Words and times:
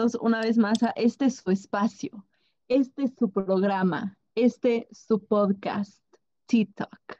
bienvenidos 0.00 0.22
una 0.22 0.40
vez 0.40 0.56
más 0.56 0.82
a 0.82 0.94
este 0.96 1.28
su 1.28 1.50
espacio, 1.50 2.24
este 2.68 3.04
es 3.04 3.10
su 3.18 3.30
programa, 3.30 4.16
este 4.34 4.88
su 4.92 5.22
podcast, 5.26 6.02
TikTok. 6.46 7.18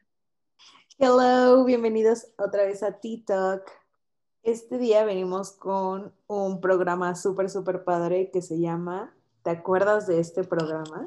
Hello, 0.99 1.63
bienvenidos 1.65 2.29
otra 2.39 2.65
vez 2.65 2.83
a 2.83 2.99
TikTok. 2.99 3.69
Este 4.43 4.79
día 4.79 5.05
venimos 5.05 5.53
con 5.53 6.15
un 6.27 6.63
programa 6.63 7.15
súper, 7.17 7.51
súper 7.51 7.85
padre 7.85 8.31
que 8.33 8.41
se 8.41 8.59
llama, 8.59 9.15
¿te 9.43 9.51
acuerdas 9.51 10.07
de 10.07 10.19
este 10.19 10.43
programa? 10.45 11.07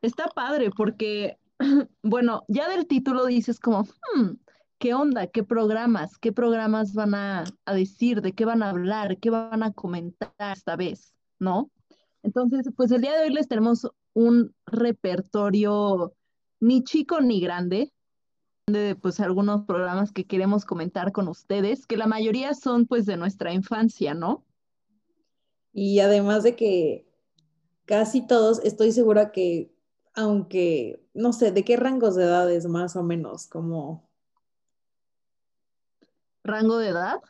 Está 0.00 0.28
padre 0.28 0.70
porque, 0.70 1.40
bueno, 2.04 2.44
ya 2.46 2.68
del 2.68 2.86
título 2.86 3.26
dices 3.26 3.58
como, 3.58 3.82
hmm, 3.82 4.34
¿qué 4.84 4.92
onda? 4.92 5.26
¿Qué 5.28 5.42
programas? 5.42 6.18
¿Qué 6.18 6.30
programas 6.30 6.92
van 6.92 7.14
a, 7.14 7.44
decir? 7.74 8.20
¿De 8.20 8.34
qué 8.34 8.44
van 8.44 8.62
a 8.62 8.68
hablar? 8.68 9.16
¿Qué 9.16 9.30
van 9.30 9.62
a 9.62 9.72
comentar 9.72 10.34
esta 10.54 10.76
vez? 10.76 11.14
¿No? 11.38 11.70
Entonces, 12.22 12.68
pues 12.76 12.90
el 12.90 13.00
día 13.00 13.16
de 13.16 13.22
hoy 13.22 13.32
les 13.32 13.48
tenemos 13.48 13.90
un 14.12 14.54
repertorio 14.66 16.12
ni 16.60 16.84
chico 16.84 17.22
ni 17.22 17.40
grande, 17.40 17.94
de 18.66 18.94
pues 18.94 19.20
algunos 19.20 19.64
programas 19.64 20.12
que 20.12 20.26
queremos 20.26 20.66
comentar 20.66 21.12
con 21.12 21.28
ustedes, 21.28 21.86
que 21.86 21.96
la 21.96 22.06
mayoría 22.06 22.52
son 22.52 22.84
pues 22.84 23.06
de 23.06 23.16
nuestra 23.16 23.54
infancia, 23.54 24.12
¿no? 24.12 24.44
Y 25.72 26.00
además 26.00 26.42
de 26.42 26.56
que 26.56 27.06
casi 27.86 28.26
todos, 28.26 28.60
estoy 28.62 28.92
segura 28.92 29.32
que, 29.32 29.72
aunque, 30.12 31.02
no 31.14 31.32
sé, 31.32 31.52
¿de 31.52 31.64
qué 31.64 31.78
rangos 31.78 32.16
de 32.16 32.24
edades 32.24 32.66
más 32.66 32.96
o 32.96 33.02
menos? 33.02 33.46
Como 33.46 34.04
rango 36.44 36.78
de 36.78 36.88
edad. 36.88 37.20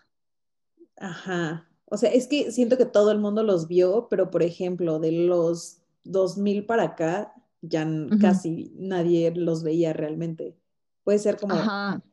Ajá. 0.96 1.68
O 1.86 1.96
sea, 1.96 2.10
es 2.12 2.26
que 2.26 2.50
siento 2.52 2.76
que 2.76 2.86
todo 2.86 3.10
el 3.12 3.18
mundo 3.18 3.42
los 3.42 3.68
vio, 3.68 4.08
pero 4.10 4.30
por 4.30 4.42
ejemplo, 4.42 4.98
de 4.98 5.12
los 5.12 5.78
2000 6.04 6.66
para 6.66 6.82
acá, 6.82 7.32
ya 7.62 7.88
casi 8.20 8.72
nadie 8.76 9.32
los 9.34 9.62
veía 9.62 9.92
realmente. 9.92 10.56
Puede 11.04 11.18
ser 11.18 11.38
como 11.38 11.54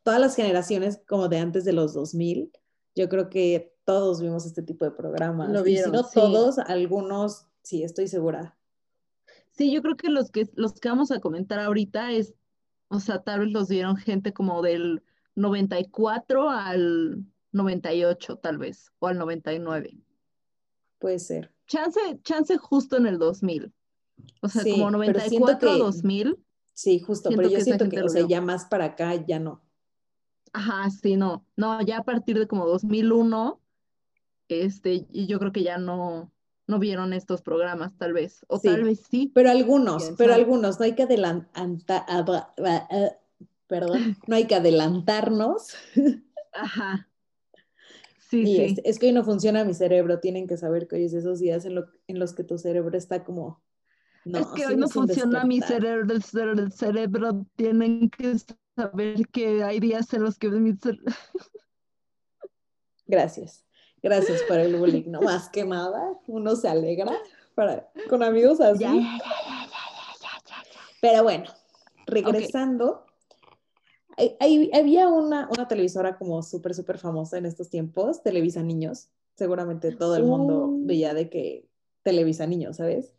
todas 0.04 0.20
las 0.20 0.36
generaciones 0.36 1.02
como 1.08 1.28
de 1.28 1.40
antes 1.40 1.66
de 1.66 1.74
los 1.74 1.94
2000. 1.94 2.52
Yo 2.96 3.10
creo 3.10 3.30
que 3.30 3.74
todos 3.86 4.22
vimos 4.22 4.46
este 4.46 4.62
tipo 4.62 4.86
de 4.86 4.92
programas. 4.92 5.50
Lo 5.50 5.64
vieron, 5.64 5.94
no 5.94 6.04
todos, 6.04 6.60
algunos, 6.60 7.48
sí, 7.64 7.84
estoy 7.84 8.08
segura. 8.08 8.58
Sí, 9.52 9.72
yo 9.72 9.82
creo 9.82 9.98
que 9.98 10.10
los 10.10 10.32
que 10.32 10.50
los 10.56 10.74
que 10.74 10.90
vamos 10.90 11.12
a 11.12 11.20
comentar 11.20 11.60
ahorita 11.60 12.12
es, 12.12 12.34
o 12.90 13.00
sea, 13.00 13.22
tal 13.22 13.42
vez 13.42 13.52
los 13.52 13.68
vieron 13.68 13.98
gente 13.98 14.34
como 14.34 14.62
del 14.62 15.04
94 15.36 16.50
al 16.50 17.26
98 17.52 18.38
tal 18.38 18.58
vez, 18.58 18.92
o 19.00 19.08
al 19.08 19.18
99. 19.18 19.98
Puede 21.00 21.20
ser. 21.20 21.52
Chance, 21.68 22.00
chance 22.24 22.58
justo 22.58 22.98
en 22.98 23.08
el 23.08 23.18
2000. 23.18 23.72
O 24.42 24.48
sea, 24.50 24.64
como 24.64 24.92
94 24.92 25.78
2000. 25.78 26.38
Sí, 26.74 27.00
justo, 27.00 27.30
pero 27.36 27.50
yo 27.50 27.60
siento 27.62 27.90
que, 27.90 28.02
o 28.02 28.10
sea, 28.10 28.26
ya 28.28 28.42
más 28.42 28.66
para 28.66 28.86
acá 28.86 29.16
ya 29.16 29.40
no. 29.40 29.62
Ajá, 30.54 30.90
sí, 30.90 31.16
no. 31.16 31.46
No, 31.56 31.82
ya 31.82 32.00
a 32.00 32.04
partir 32.04 32.38
de 32.38 32.48
como 32.48 32.66
2001, 32.66 33.60
este, 34.50 35.08
y 35.12 35.28
yo 35.28 35.40
creo 35.40 35.52
que 35.52 35.64
ya 35.64 35.78
no, 35.78 36.32
no 36.68 36.80
vieron 36.80 37.14
estos 37.14 37.42
programas, 37.42 37.98
tal 37.98 38.14
vez. 38.14 38.46
O 38.48 38.60
tal 38.60 38.84
vez 38.84 39.02
sí. 39.10 39.32
Pero 39.34 39.50
algunos, 39.50 40.12
pero 40.18 40.34
algunos, 40.34 40.80
no 40.80 40.86
hay 40.86 40.96
que 40.96 41.04
adelantar, 41.04 42.06
perdón, 43.72 44.18
no 44.28 44.36
hay 44.36 44.48
que 44.48 44.56
adelantarnos. 44.56 45.70
Ajá. 46.52 47.08
Sí, 48.20 48.46
sí. 48.46 48.76
Es, 48.84 49.00
que 49.00 49.08
hoy 49.08 49.14
no 49.14 49.24
funciona 49.24 49.64
mi 49.64 49.74
cerebro, 49.74 50.20
tienen 50.20 50.46
que 50.46 50.58
saber 50.58 50.90
que 50.90 50.98
hoy 50.98 51.06
es 51.06 51.14
esos 51.14 51.40
días 51.40 51.66
en, 51.66 51.76
los 52.20 52.34
que 52.34 52.44
tu 52.44 52.58
cerebro 52.58 52.98
está 52.98 53.24
como... 53.24 53.64
No, 54.26 54.40
es 54.40 54.48
que 54.48 54.68
hoy 54.68 54.76
no 54.76 54.90
funciona 54.90 55.46
mi 55.46 55.62
cerebro, 55.62 56.14
el 56.14 56.22
cerebro, 56.72 57.46
tienen 57.56 58.10
que 58.10 58.36
saber 58.76 59.28
que 59.30 59.64
hay 59.64 59.80
días 59.80 60.14
en 60.14 60.24
los 60.24 60.38
que 60.38 60.50
mi 60.50 60.76
cerebro... 60.76 61.14
Gracias, 63.08 63.66
gracias 64.04 64.42
por 64.44 64.60
el 64.60 64.76
bullying, 64.76 65.10
no 65.12 65.22
más 65.22 65.48
que 65.50 65.64
nada, 65.64 66.18
uno 66.28 66.56
se 66.58 66.68
alegra 66.68 67.18
para, 67.56 67.90
con 68.10 68.22
amigos 68.22 68.60
así. 68.62 68.86
Pero 71.02 71.24
bueno, 71.24 71.46
regresando, 72.06 73.06
había 74.74 75.08
una, 75.08 75.50
televisora 75.68 76.18
como 76.18 76.42
súper, 76.44 76.74
súper 76.74 76.98
famosa 76.98 77.38
en 77.38 77.46
estos 77.46 77.70
tiempos, 77.70 78.24
Televisa 78.24 78.62
Niños. 78.64 79.10
Seguramente 79.36 79.96
todo 79.96 80.16
el 80.16 80.24
mundo 80.24 80.70
veía 80.72 81.14
de 81.14 81.30
que 81.30 81.68
Televisa 82.04 82.46
Niños, 82.48 82.78
¿sabes? 82.78 83.14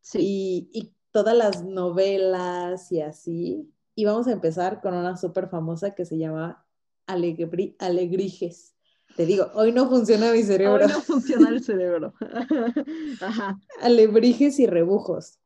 Sí. 0.00 0.68
Y, 0.72 0.92
todas 1.12 1.34
las 1.34 1.64
novelas 1.64 2.92
y 2.92 3.00
así. 3.00 3.72
Y 3.94 4.04
vamos 4.04 4.26
a 4.26 4.32
empezar 4.32 4.82
con 4.82 4.92
una 4.92 5.16
súper 5.16 5.48
famosa 5.48 5.94
que 5.94 6.04
se 6.04 6.18
llama 6.18 6.66
Alegrijes. 7.06 8.74
Te 9.16 9.24
digo, 9.24 9.46
hoy 9.54 9.72
no 9.72 9.88
funciona 9.88 10.30
mi 10.32 10.42
cerebro. 10.42 10.84
Hoy 10.84 10.92
no 10.92 11.00
funciona 11.00 11.48
el 11.48 11.64
cerebro. 11.64 12.12
Ajá. 13.22 13.58
Alebrijes 13.80 14.58
y 14.58 14.66
rebujos. 14.66 15.40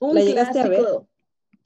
¿La 0.00 0.22
llegaste 0.22 0.60
a 0.60 0.68
ver? 0.68 0.86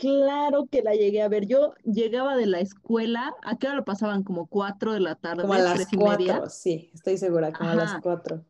Claro 0.00 0.66
que 0.66 0.82
la 0.82 0.94
llegué 0.94 1.20
a 1.20 1.28
ver. 1.28 1.46
Yo 1.46 1.74
llegaba 1.84 2.34
de 2.34 2.46
la 2.46 2.60
escuela, 2.60 3.34
¿a 3.42 3.58
qué 3.58 3.66
hora 3.66 3.76
lo 3.76 3.84
pasaban? 3.84 4.22
Como 4.22 4.46
cuatro 4.46 4.94
de 4.94 5.00
la 5.00 5.14
tarde. 5.14 5.42
Como 5.42 5.52
a 5.52 5.58
las 5.58 5.86
cuatro, 5.94 6.48
sí, 6.48 6.90
estoy 6.94 7.18
segura, 7.18 7.52
como 7.52 7.68
a 7.68 7.74
las 7.74 8.00
cuatro. 8.00 8.46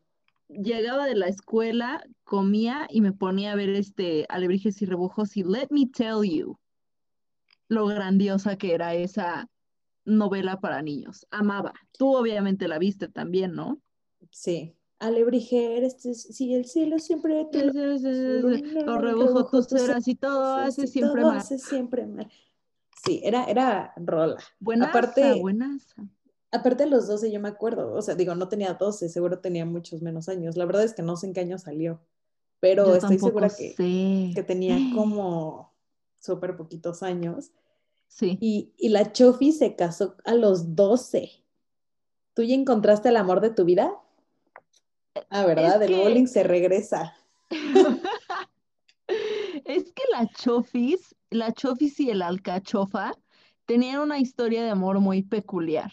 Llegaba 0.46 1.06
de 1.06 1.16
la 1.16 1.26
escuela, 1.26 2.04
comía 2.22 2.86
y 2.88 3.00
me 3.00 3.12
ponía 3.12 3.50
a 3.50 3.56
ver 3.56 3.70
este 3.70 4.26
Alebrijes 4.28 4.80
y 4.80 4.86
Rebujos 4.86 5.36
y 5.36 5.42
let 5.42 5.66
me 5.70 5.86
tell 5.86 6.22
you 6.22 6.56
lo 7.66 7.86
grandiosa 7.86 8.56
que 8.56 8.72
era 8.72 8.94
esa 8.94 9.48
novela 10.04 10.60
para 10.60 10.82
niños. 10.82 11.26
Amaba. 11.32 11.72
Tú 11.98 12.14
obviamente 12.14 12.68
la 12.68 12.78
viste 12.78 13.08
también, 13.08 13.54
¿no? 13.54 13.80
Sí 14.30 14.76
alebrijer, 15.00 15.82
este, 15.82 16.14
si 16.14 16.54
el 16.54 16.66
cielo 16.66 16.98
siempre 16.98 17.46
te 17.50 17.64
lo, 17.64 18.98
rebujo 18.98 19.46
tus 19.66 19.72
eras 19.72 20.06
y 20.06 20.14
todo 20.14 20.56
hace 20.56 20.86
siempre 20.86 21.22
mal. 21.22 21.38
hace 21.38 21.58
siempre 21.58 22.06
mal. 22.06 22.30
Sí, 23.02 23.20
era, 23.24 23.44
era 23.44 23.94
rola. 23.96 24.36
Buenas, 24.60 24.90
aparte. 24.90 25.42
Aparte 26.52 26.84
de 26.84 26.90
los 26.90 27.06
12, 27.06 27.30
yo 27.30 27.40
me 27.40 27.48
acuerdo, 27.48 27.94
o 27.94 28.02
sea, 28.02 28.14
digo, 28.14 28.34
no 28.34 28.48
tenía 28.48 28.74
12, 28.74 29.08
seguro 29.08 29.38
tenía 29.38 29.64
muchos 29.64 30.02
menos 30.02 30.28
años. 30.28 30.56
La 30.56 30.66
verdad 30.66 30.82
es 30.82 30.92
que 30.94 31.02
no 31.02 31.16
sé 31.16 31.28
en 31.28 31.32
qué 31.32 31.40
año 31.40 31.58
salió, 31.58 32.00
pero 32.58 32.94
estoy 32.94 33.18
segura 33.18 33.48
que, 33.48 33.74
que 34.34 34.42
tenía 34.42 34.76
como 34.94 35.72
súper 36.18 36.56
poquitos 36.56 37.02
años. 37.02 37.52
Sí. 38.08 38.36
Y, 38.40 38.74
y 38.76 38.88
la 38.90 39.12
Chofi 39.12 39.52
se 39.52 39.76
casó 39.76 40.16
a 40.24 40.34
los 40.34 40.74
12. 40.74 41.30
¿Tú 42.34 42.42
ya 42.42 42.54
encontraste 42.54 43.08
el 43.08 43.16
amor 43.16 43.40
de 43.40 43.50
tu 43.50 43.64
vida? 43.64 43.99
Ah, 45.28 45.44
¿verdad? 45.44 45.82
el 45.82 45.96
bowling 45.96 46.26
se 46.26 46.42
regresa. 46.42 47.14
es 49.64 49.92
que 49.92 50.02
la 50.12 50.26
Chofis, 50.28 51.14
la 51.30 51.52
Chofis 51.52 51.98
y 52.00 52.10
el 52.10 52.22
Alcachofa 52.22 53.12
tenían 53.66 54.00
una 54.00 54.18
historia 54.18 54.62
de 54.62 54.70
amor 54.70 55.00
muy 55.00 55.22
peculiar. 55.22 55.92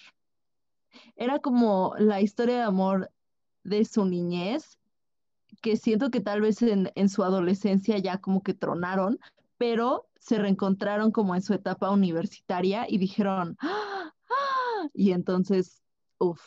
Era 1.16 1.40
como 1.40 1.94
la 1.98 2.22
historia 2.22 2.58
de 2.58 2.64
amor 2.64 3.12
de 3.64 3.86
su 3.86 4.06
niñez, 4.06 4.78
que 5.62 5.78
siento 5.78 6.12
que 6.12 6.22
tal 6.22 6.42
vez 6.42 6.62
en, 6.62 6.92
en 6.96 7.10
su 7.10 7.24
adolescencia 7.24 7.98
ya 7.98 8.20
como 8.20 8.44
que 8.44 8.54
tronaron, 8.54 9.20
pero 9.58 10.08
se 10.20 10.38
reencontraron 10.38 11.12
como 11.12 11.36
en 11.36 11.42
su 11.42 11.54
etapa 11.54 11.90
universitaria 11.90 12.86
y 12.88 12.98
dijeron, 12.98 13.58
¡Ah! 13.60 14.14
¡Ah! 14.30 14.88
y 14.94 15.12
entonces, 15.12 15.82
uff, 16.20 16.42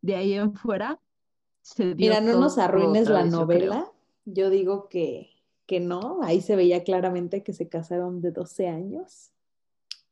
de 0.00 0.16
ahí 0.16 0.34
en 0.34 0.54
fuera 0.54 1.00
Mira, 1.96 2.20
no 2.20 2.38
nos 2.38 2.58
arruines 2.58 3.08
la 3.08 3.24
novela. 3.24 3.90
Yo, 4.24 4.50
digo 4.50 4.88
que, 4.88 5.30
que 5.66 5.80
no. 5.80 6.20
Ahí 6.22 6.40
se 6.40 6.56
veía 6.56 6.84
claramente 6.84 7.42
que 7.42 7.52
se 7.52 7.68
casaron 7.68 8.20
de 8.20 8.32
12 8.32 8.68
años. 8.68 9.32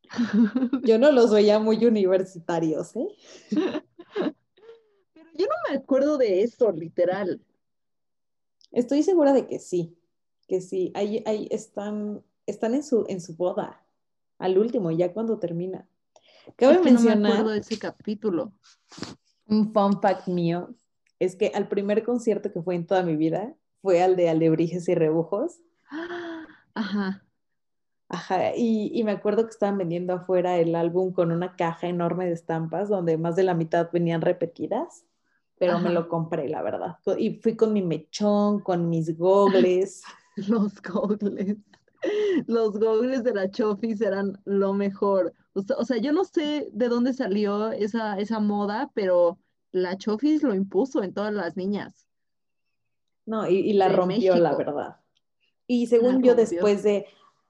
Yo 0.83 0.99
no 0.99 1.13
los 1.13 1.31
veía 1.31 1.59
muy 1.59 1.85
universitarios, 1.85 2.97
¿eh? 2.97 3.09
Pero 5.15 5.31
yo 5.35 5.47
no 5.47 5.55
me 5.71 5.77
acuerdo 5.79 6.19
de 6.19 6.43
eso, 6.43 6.71
literal. 6.73 7.41
Estoy 8.71 9.03
segura 9.03 9.33
de 9.33 9.47
que 9.47 9.59
sí, 9.59 9.97
que 10.47 10.61
sí. 10.61 10.93
Ahí, 10.95 11.23
ahí 11.27 11.49
están, 11.51 12.23
están 12.47 12.75
en 12.75 12.83
su, 12.83 13.07
en 13.09 13.23
su 13.23 13.35
boda, 13.35 13.83
al 14.39 14.59
último, 14.59 14.91
ya 14.91 15.13
cuando 15.15 15.39
termina. 15.39 15.89
Cabe 16.57 16.81
mencionar. 16.81 17.17
No 17.17 17.23
me 17.23 17.29
acuerdo 17.31 17.51
de 17.53 17.61
ese 17.61 17.79
capítulo. 17.79 18.53
Un 19.47 19.73
fun 19.73 20.01
fact 20.03 20.29
mío 20.29 20.75
es 21.25 21.37
que 21.37 21.53
al 21.55 21.69
primer 21.69 22.03
concierto 22.03 22.53
que 22.53 22.63
fue 22.63 22.75
en 22.75 22.87
toda 22.87 23.05
mi 23.05 23.17
vida 23.17 23.55
fue 23.81 24.03
al 24.03 24.17
de 24.17 24.29
Alebrijes 24.29 24.89
y 24.89 24.95
Rebujos. 24.95 25.61
Ajá. 26.75 27.25
Ajá, 28.09 28.55
y, 28.57 29.03
me 29.05 29.13
acuerdo 29.13 29.45
que 29.45 29.51
estaban 29.51 29.79
vendiendo 29.79 30.13
afuera 30.13 30.59
el 30.59 30.75
álbum 30.75 31.13
con 31.13 31.33
una 31.33 31.57
caja 31.57 31.87
enorme 31.87 32.27
de 32.27 32.33
estampas 32.33 32.89
donde 32.89 33.17
más 33.17 33.37
de 33.37 33.45
la 33.45 33.55
mitad 33.55 33.89
venían 33.91 34.21
repetidas. 34.21 35.07
pero 35.59 35.79
me 35.79 35.91
lo 35.91 36.09
compré, 36.09 36.49
la 36.49 36.61
verdad. 36.61 36.97
Y 37.17 37.37
fui 37.37 37.57
con 37.57 37.73
mi 37.73 37.83
mechón, 37.83 38.61
con 38.61 38.91
mis 38.91 39.17
gogles. 39.17 40.03
Los 40.49 40.83
gogles. 40.83 41.57
Los 42.47 42.79
gogles 42.79 43.23
de 43.23 43.33
la 43.33 43.51
Chofis 43.51 44.01
eran 44.01 44.39
lo 44.45 44.75
mejor. 44.75 45.33
O 45.55 45.85
sea, 45.85 45.99
yo 45.99 46.13
no 46.13 46.25
sé 46.25 46.69
de 46.73 46.89
dónde 46.89 47.13
salió 47.13 47.71
esa, 47.71 48.19
esa 48.19 48.41
moda, 48.41 48.91
pero 48.93 49.39
la 49.73 49.97
Chofis 49.97 50.43
lo 50.43 50.55
impuso 50.55 51.03
en 51.03 51.13
todas 51.13 51.33
las 51.33 51.57
niñas. 51.57 52.07
No, 53.25 53.49
y, 53.49 53.73
la 53.73 53.89
rompió, 53.89 54.37
la 54.37 54.57
verdad. 54.57 54.97
Y 55.67 55.87
según 55.87 56.23
yo, 56.23 56.35
después 56.35 56.83
de 56.83 57.07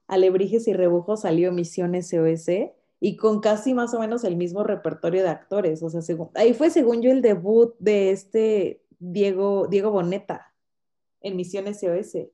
Alebrijes 0.06 0.68
y 0.68 0.72
Rebujos 0.72 1.22
salió 1.22 1.50
Misiones 1.52 2.08
SOS 2.08 2.72
y 3.00 3.16
con 3.16 3.40
casi 3.40 3.74
más 3.74 3.94
o 3.94 4.00
menos 4.00 4.22
el 4.24 4.36
mismo 4.36 4.62
repertorio 4.62 5.22
de 5.22 5.30
actores. 5.30 5.82
O 5.82 5.90
sea, 5.90 6.00
ahí 6.34 6.54
fue 6.54 6.70
según 6.70 7.02
yo 7.02 7.10
el 7.10 7.22
debut 7.22 7.74
de 7.78 8.10
este 8.10 8.84
Diego, 8.98 9.66
Diego 9.66 9.90
Boneta 9.90 10.54
en 11.20 11.36
Misiones 11.36 11.80
SOS. 11.80 12.28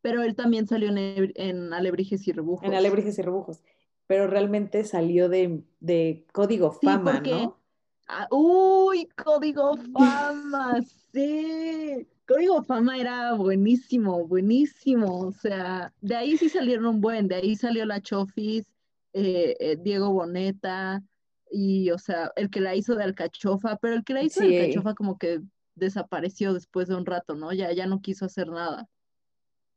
Pero 0.00 0.22
él 0.22 0.34
también 0.34 0.66
salió 0.66 0.88
en, 0.88 1.72
Alebrijes 1.72 2.26
y 2.26 2.32
Rebujos. 2.32 2.66
En 2.66 2.74
Alebrijes 2.74 3.18
y 3.18 3.22
Rebujos. 3.22 3.62
Pero 4.06 4.26
realmente 4.26 4.84
salió 4.84 5.28
de, 5.28 6.24
Código 6.32 6.72
Fama, 6.72 7.20
¿no? 7.20 7.58
Ah, 8.08 8.28
uy, 8.30 9.08
Código 9.16 9.76
Fama, 9.92 10.80
sí. 11.12 12.06
Código 12.26 12.62
Fama 12.62 12.98
era 12.98 13.32
buenísimo, 13.34 14.26
buenísimo. 14.26 15.20
O 15.20 15.32
sea, 15.32 15.92
de 16.00 16.16
ahí 16.16 16.36
sí 16.36 16.48
salieron 16.48 16.86
un 16.86 17.00
buen, 17.00 17.28
de 17.28 17.36
ahí 17.36 17.56
salió 17.56 17.84
la 17.84 18.00
Chofis, 18.00 18.66
eh, 19.12 19.56
eh, 19.58 19.76
Diego 19.80 20.12
Boneta, 20.12 21.02
y 21.50 21.90
o 21.90 21.98
sea, 21.98 22.30
el 22.36 22.50
que 22.50 22.60
la 22.60 22.74
hizo 22.74 22.94
de 22.94 23.04
Alcachofa, 23.04 23.76
pero 23.76 23.94
el 23.94 24.04
que 24.04 24.14
la 24.14 24.22
hizo 24.22 24.40
de 24.40 24.60
Alcachofa 24.60 24.94
como 24.94 25.18
que 25.18 25.40
desapareció 25.74 26.52
después 26.54 26.88
de 26.88 26.96
un 26.96 27.06
rato, 27.06 27.34
¿no? 27.34 27.52
Ya, 27.52 27.72
ya 27.72 27.86
no 27.86 28.00
quiso 28.00 28.24
hacer 28.24 28.48
nada. 28.48 28.88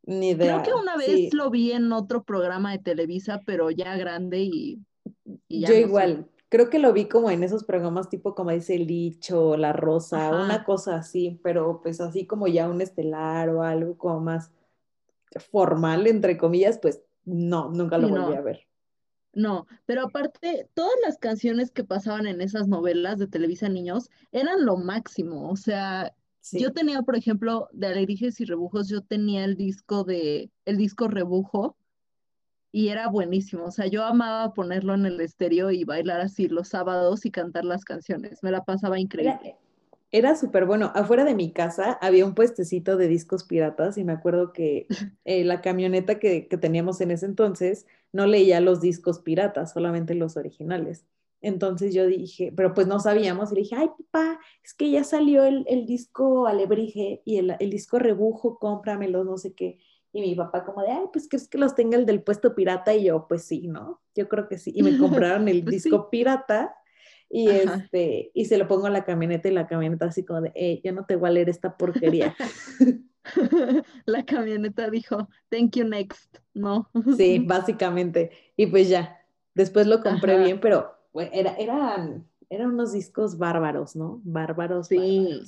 Ni 0.03 0.31
idea. 0.31 0.61
Creo 0.61 0.63
que 0.63 0.81
una 0.81 0.97
vez 0.97 1.33
lo 1.33 1.49
vi 1.49 1.71
en 1.71 1.91
otro 1.91 2.23
programa 2.23 2.71
de 2.71 2.79
Televisa, 2.79 3.41
pero 3.45 3.69
ya 3.69 3.95
grande 3.97 4.39
y, 4.41 4.79
Yo 5.49 5.73
igual, 5.73 6.27
creo 6.49 6.69
que 6.69 6.79
lo 6.79 6.91
vi 6.93 7.05
como 7.07 7.29
en 7.29 7.43
esos 7.43 7.63
programas 7.63 8.09
tipo 8.09 8.35
como 8.35 8.51
dice 8.51 8.75
el 8.75 8.87
dicho, 8.87 9.55
La 9.55 9.71
Rosa, 9.71 10.31
una 10.31 10.63
cosa 10.63 10.95
así, 10.95 11.39
pero 11.43 11.79
pues 11.81 12.01
así 12.01 12.25
como 12.25 12.47
ya 12.47 12.67
un 12.67 12.81
estelar 12.81 13.49
o 13.49 13.63
algo 13.63 13.97
como 13.97 14.19
más 14.19 14.51
formal, 15.51 16.07
entre 16.07 16.37
comillas, 16.37 16.79
pues 16.79 17.01
no, 17.23 17.69
nunca 17.69 17.97
lo 17.97 18.09
volví 18.09 18.35
a 18.35 18.41
ver. 18.41 18.67
No, 19.33 19.67
pero 19.85 20.03
aparte, 20.03 20.67
todas 20.73 20.95
las 21.05 21.19
canciones 21.19 21.69
que 21.69 21.83
pasaban 21.83 22.25
en 22.25 22.41
esas 22.41 22.67
novelas 22.67 23.19
de 23.19 23.27
Televisa 23.27 23.69
Niños 23.69 24.09
eran 24.31 24.65
lo 24.65 24.75
máximo. 24.77 25.49
O 25.49 25.55
sea, 25.55 26.13
yo 26.51 26.73
tenía, 26.73 27.03
por 27.03 27.15
ejemplo, 27.15 27.69
de 27.71 27.87
Alegrijes 27.87 28.39
y 28.41 28.45
Rebujos, 28.45 28.89
yo 28.89 29.01
tenía 29.01 29.45
el 29.45 29.55
disco 29.55 30.03
de, 30.03 30.49
el 30.65 30.77
disco 30.77 31.07
Rebujo, 31.07 31.77
y 32.71 32.89
era 32.89 33.07
buenísimo. 33.07 33.65
O 33.65 33.71
sea, 33.71 33.87
yo 33.87 34.03
amaba 34.03 34.53
ponerlo 34.53 34.93
en 34.93 35.05
el 35.05 35.19
estéreo 35.21 35.71
y 35.71 35.83
bailar 35.83 36.21
así 36.21 36.47
los 36.47 36.69
sábados 36.69 37.25
y 37.25 37.31
cantar 37.31 37.65
las 37.65 37.85
canciones. 37.85 38.43
Me 38.43 38.51
la 38.51 38.63
pasaba 38.63 38.99
increíble. 38.99 39.55
Era, 40.11 40.35
súper 40.35 40.65
bueno. 40.65 40.91
Afuera 40.95 41.23
de 41.23 41.35
mi 41.35 41.51
casa 41.51 41.99
había 42.01 42.25
un 42.25 42.33
puestecito 42.33 42.97
de 42.97 43.07
discos 43.07 43.43
piratas 43.43 43.97
y 43.97 44.03
me 44.03 44.13
acuerdo 44.13 44.53
que 44.53 44.87
eh, 45.25 45.43
la 45.43 45.61
camioneta 45.61 46.19
que, 46.19 46.47
que 46.47 46.57
teníamos 46.57 47.01
en 47.01 47.11
ese 47.11 47.25
entonces 47.25 47.85
no 48.11 48.25
leía 48.25 48.59
los 48.59 48.81
discos 48.81 49.19
piratas, 49.19 49.73
solamente 49.73 50.15
los 50.15 50.35
originales. 50.35 51.05
Entonces 51.41 51.93
yo 51.93 52.05
dije, 52.05 52.51
pero 52.55 52.73
pues 52.73 52.87
no 52.87 52.99
sabíamos, 52.99 53.51
y 53.51 53.55
le 53.55 53.61
dije, 53.61 53.75
ay 53.75 53.87
papá, 54.11 54.39
es 54.63 54.73
que 54.73 54.91
ya 54.91 55.03
salió 55.03 55.45
el, 55.45 55.65
el 55.69 55.85
disco 55.85 56.47
Alebrije 56.47 57.21
y 57.23 57.37
el, 57.37 57.55
el, 57.59 57.69
disco 57.69 57.97
Rebujo, 57.97 58.59
cómpramelos, 58.59 59.25
no 59.25 59.37
sé 59.37 59.53
qué. 59.53 59.79
Y 60.11 60.21
mi 60.21 60.35
papá 60.35 60.65
como 60.65 60.81
de, 60.81 60.91
ay, 60.91 61.05
pues 61.11 61.27
crees 61.29 61.47
que 61.47 61.57
los 61.57 61.75
tenga 61.75 61.97
el 61.97 62.05
del 62.05 62.23
puesto 62.23 62.55
pirata 62.55 62.93
y 62.95 63.05
yo, 63.05 63.27
pues 63.27 63.43
sí, 63.43 63.67
¿no? 63.67 64.01
Yo 64.15 64.27
creo 64.27 64.47
que 64.47 64.57
sí. 64.57 64.71
Y 64.75 64.83
me 64.83 64.97
compraron 64.97 65.47
el 65.47 65.63
pues 65.63 65.83
disco 65.83 66.09
pirata 66.09 66.75
y 67.29 67.47
este, 67.47 68.31
y 68.33 68.45
se 68.45 68.57
lo 68.57 68.67
pongo 68.67 68.87
a 68.87 68.89
la 68.89 69.05
camioneta 69.05 69.47
y 69.47 69.51
la 69.51 69.67
camioneta 69.67 70.05
así 70.05 70.25
como 70.25 70.41
de, 70.41 70.51
eh, 70.55 70.81
yo 70.83 70.91
no 70.93 71.05
te 71.05 71.15
voy 71.15 71.29
a 71.29 71.33
leer 71.33 71.49
esta 71.49 71.77
porquería. 71.77 72.35
la 74.05 74.25
camioneta 74.25 74.89
dijo, 74.89 75.29
thank 75.49 75.75
you 75.75 75.85
next, 75.85 76.37
¿no? 76.55 76.89
sí, 77.15 77.39
básicamente. 77.47 78.31
Y 78.57 78.65
pues 78.67 78.89
ya, 78.89 79.23
después 79.53 79.85
lo 79.85 80.01
compré 80.01 80.39
bien, 80.39 80.59
pero 80.59 80.91
era, 81.13 81.53
eran, 81.53 82.27
eran 82.49 82.71
unos 82.71 82.93
discos 82.93 83.37
bárbaros, 83.37 83.95
¿no? 83.95 84.21
Bárbaros. 84.23 84.87
Sí. 84.87 85.41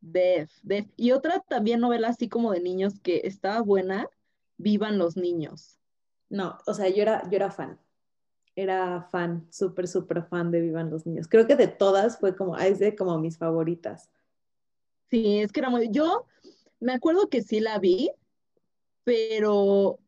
Def, 0.00 0.50
Def. 0.62 0.86
Y 0.96 1.12
otra 1.12 1.40
también 1.40 1.80
novela 1.80 2.08
así 2.08 2.28
como 2.28 2.52
de 2.52 2.60
niños 2.60 3.00
que 3.00 3.22
estaba 3.24 3.60
buena, 3.60 4.08
Vivan 4.56 4.98
los 4.98 5.16
niños. 5.16 5.78
No, 6.28 6.58
o 6.66 6.74
sea, 6.74 6.88
yo 6.88 7.02
era, 7.02 7.22
yo 7.30 7.36
era 7.36 7.50
fan. 7.50 7.78
Era 8.54 9.02
fan, 9.10 9.46
súper, 9.50 9.88
súper 9.88 10.24
fan 10.24 10.50
de 10.50 10.60
Vivan 10.60 10.90
los 10.90 11.06
niños. 11.06 11.28
Creo 11.28 11.46
que 11.46 11.56
de 11.56 11.68
todas 11.68 12.18
fue 12.18 12.36
como, 12.36 12.56
es 12.56 12.78
de 12.78 12.94
como 12.94 13.18
mis 13.18 13.38
favoritas. 13.38 14.10
Sí, 15.10 15.38
es 15.38 15.52
que 15.52 15.60
era 15.60 15.70
muy. 15.70 15.90
Yo 15.90 16.26
me 16.78 16.92
acuerdo 16.92 17.28
que 17.28 17.42
sí 17.42 17.60
la 17.60 17.78
vi, 17.78 18.10
pero 19.04 19.98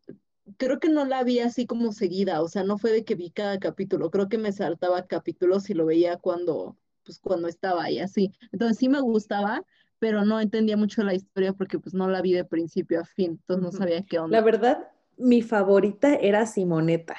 creo 0.56 0.80
que 0.80 0.88
no 0.88 1.04
la 1.04 1.24
vi 1.24 1.40
así 1.40 1.66
como 1.66 1.92
seguida, 1.92 2.42
o 2.42 2.48
sea, 2.48 2.64
no 2.64 2.78
fue 2.78 2.92
de 2.92 3.04
que 3.04 3.14
vi 3.14 3.30
cada 3.30 3.58
capítulo, 3.58 4.10
creo 4.10 4.28
que 4.28 4.38
me 4.38 4.52
saltaba 4.52 5.06
capítulos 5.06 5.70
y 5.70 5.74
lo 5.74 5.86
veía 5.86 6.16
cuando, 6.18 6.76
pues 7.04 7.18
cuando 7.18 7.48
estaba 7.48 7.84
ahí 7.84 7.98
así. 7.98 8.32
Entonces 8.52 8.78
sí 8.78 8.88
me 8.88 9.00
gustaba, 9.00 9.64
pero 10.02 10.24
no 10.24 10.40
entendía 10.40 10.76
mucho 10.76 11.04
la 11.04 11.14
historia 11.14 11.52
porque 11.52 11.78
pues 11.78 11.94
no 11.94 12.08
la 12.08 12.20
vi 12.20 12.32
de 12.32 12.44
principio 12.44 13.02
a 13.02 13.04
fin, 13.04 13.38
entonces 13.40 13.62
no 13.62 13.70
sabía 13.70 14.04
qué 14.04 14.18
onda. 14.18 14.36
La 14.36 14.44
verdad, 14.44 14.88
mi 15.16 15.42
favorita 15.42 16.16
era 16.16 16.44
Simoneta 16.44 17.14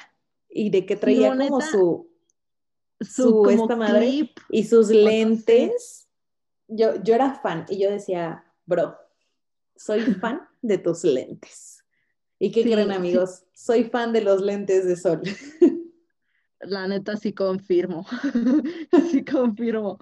y 0.50 0.68
de 0.68 0.84
que 0.84 0.94
traía 0.94 1.34
como 1.34 1.62
su 1.62 2.10
su, 3.00 3.48
esta 3.48 3.74
madre 3.74 4.34
y 4.50 4.64
sus 4.64 4.90
lentes. 4.90 6.10
Yo, 6.68 7.02
yo 7.02 7.14
era 7.14 7.36
fan 7.36 7.64
y 7.70 7.78
yo 7.78 7.90
decía, 7.90 8.44
bro, 8.66 8.98
soy 9.74 10.00
fan 10.20 10.42
de 10.60 10.76
tus 10.76 11.04
lentes. 11.04 11.82
¿Y 12.38 12.52
qué 12.52 12.64
creen 12.64 12.92
amigos? 12.92 13.44
Soy 13.54 13.84
fan 13.84 14.12
de 14.12 14.20
los 14.20 14.42
lentes 14.42 14.84
de 14.84 14.96
sol. 14.96 15.22
La 16.60 16.86
neta 16.86 17.16
sí 17.16 17.32
confirmo, 17.32 18.04
sí 19.10 19.24
confirmo 19.24 19.98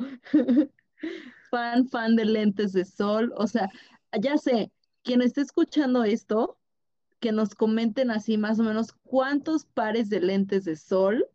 fan, 1.52 1.86
fan 1.86 2.16
de 2.16 2.24
lentes 2.24 2.72
de 2.72 2.84
sol. 2.84 3.32
O 3.36 3.46
sea, 3.46 3.70
ya 4.18 4.38
sé, 4.38 4.72
quien 5.02 5.20
esté 5.20 5.42
escuchando 5.42 6.02
esto, 6.02 6.58
que 7.20 7.30
nos 7.30 7.54
comenten 7.54 8.10
así 8.10 8.38
más 8.38 8.58
o 8.58 8.64
menos 8.64 8.92
cuántos 9.04 9.66
pares 9.66 10.08
de 10.08 10.20
lentes 10.20 10.64
de 10.64 10.74
sol 10.74 11.28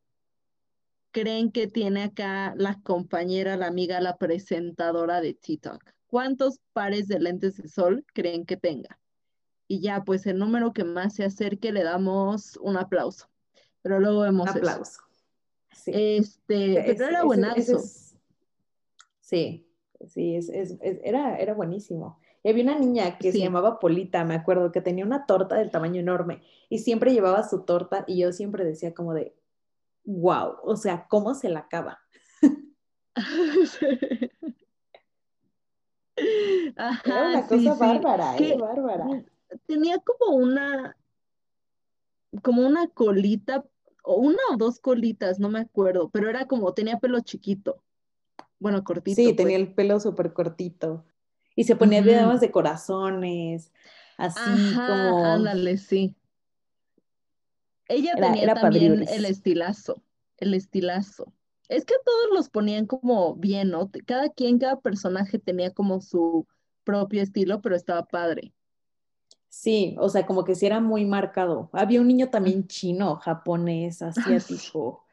creen 1.12 1.52
que 1.52 1.68
tiene 1.68 2.04
acá 2.04 2.54
la 2.58 2.82
compañera, 2.82 3.56
la 3.56 3.68
amiga, 3.68 4.02
la 4.02 4.18
presentadora 4.18 5.22
de 5.22 5.34
TikTok. 5.34 5.82
¿Cuántos 6.08 6.60
pares 6.74 7.08
de 7.08 7.20
lentes 7.20 7.58
de 7.58 7.70
sol 7.70 8.06
creen 8.14 8.46
que 8.46 8.58
tenga? 8.58 9.00
Y 9.68 9.80
ya, 9.80 10.04
pues 10.04 10.26
el 10.26 10.40
número 10.40 10.74
que 10.74 10.84
más 10.84 11.16
se 11.16 11.26
acerque 11.26 11.72
le 11.72 11.84
damos 11.84 12.58
un 12.58 12.76
aplauso. 12.78 13.30
Pero 13.82 14.00
luego 14.00 14.22
vemos. 14.22 14.50
Un 14.50 14.58
aplauso. 14.58 15.02
Sí. 15.74 15.92
Este, 15.94 16.84
pero 16.86 17.08
era 17.08 17.24
buenazo. 17.24 17.82
sí, 19.22 19.67
sí, 20.08 20.36
es, 20.36 20.50
es, 20.50 20.78
era, 20.82 21.38
era 21.38 21.54
buenísimo. 21.54 22.20
Y 22.44 22.50
había 22.50 22.64
una 22.64 22.80
niña 22.80 23.18
que 23.18 23.32
se 23.32 23.40
llamaba 23.40 23.80
Polita, 23.80 24.24
me 24.24 24.36
acuerdo, 24.36 24.72
que 24.72 24.82
tenía 24.82 25.06
una 25.06 25.26
torta 25.26 25.56
del 25.56 25.72
tamaño 25.72 26.00
enorme 26.00 26.42
y 26.70 26.80
siempre 26.80 27.14
llevaba 27.14 27.44
su 27.44 27.64
torta 27.64 28.04
y 28.08 28.20
yo 28.20 28.32
siempre 28.32 28.64
decía 28.64 28.94
como 28.94 29.14
de, 29.14 29.36
wow, 30.06 30.56
o 30.64 30.76
sea, 30.76 31.08
¿cómo 31.10 31.34
se 31.34 31.50
la 31.50 31.60
acaba? 31.60 32.00
era 36.16 37.30
una 37.30 37.48
cosa 37.48 37.74
bárbara, 37.76 38.38
¿eh? 38.38 38.58
Bárbara. 38.58 39.26
Tenía 39.66 39.98
como 40.00 40.36
una, 40.36 40.96
como 42.42 42.66
una 42.66 42.88
colita, 42.88 43.66
o 44.04 44.16
una 44.16 44.40
o 44.54 44.58
dos 44.58 44.80
colitas, 44.80 45.40
no 45.40 45.50
me 45.50 45.60
acuerdo, 45.60 46.10
pero 46.10 46.30
era 46.30 46.48
como, 46.48 46.74
tenía 46.74 47.00
pelo 47.00 47.20
chiquito. 47.20 47.84
Bueno, 48.60 48.84
cortito. 48.84 49.16
Sí, 49.16 49.34
tenía 49.36 49.58
pues. 49.58 49.68
el 49.68 49.74
pelo 49.74 50.00
súper 50.00 50.34
cortito. 50.34 51.06
Y 51.56 51.64
se 51.64 51.76
ponía 51.76 52.02
uh 52.02 52.38
de 52.40 52.52
corazones, 52.52 53.72
así 54.18 54.74
como. 54.76 55.26
Ándale, 55.26 55.78
sí. 55.78 56.16
Ella 57.88 58.16
tenía 58.16 58.54
también 58.54 59.06
el 59.08 59.26
estilazo, 59.26 60.04
el 60.38 60.54
estilazo. 60.54 61.34
Es 61.70 61.86
que 61.86 61.96
todos 62.06 62.28
los 62.34 62.50
ponían 62.50 62.86
como 62.86 63.36
bien, 63.36 63.72
¿no? 63.72 63.90
Cada 64.06 64.30
quien, 64.30 64.60
cada 64.60 64.80
personaje 64.80 65.40
tenía 65.40 65.74
como 65.74 66.02
su 66.02 66.46
propio 66.84 67.22
estilo, 67.22 67.62
pero 67.62 67.76
estaba 67.76 68.06
padre. 68.06 68.54
Sí, 69.50 69.96
o 70.00 70.10
sea, 70.10 70.26
como 70.26 70.44
que 70.44 70.56
sí 70.56 70.66
era 70.66 70.80
muy 70.80 71.06
marcado. 71.06 71.70
Había 71.74 72.02
un 72.02 72.08
niño 72.08 72.30
también 72.30 72.68
chino, 72.68 73.16
japonés, 73.18 74.02
asiático. 74.02 75.04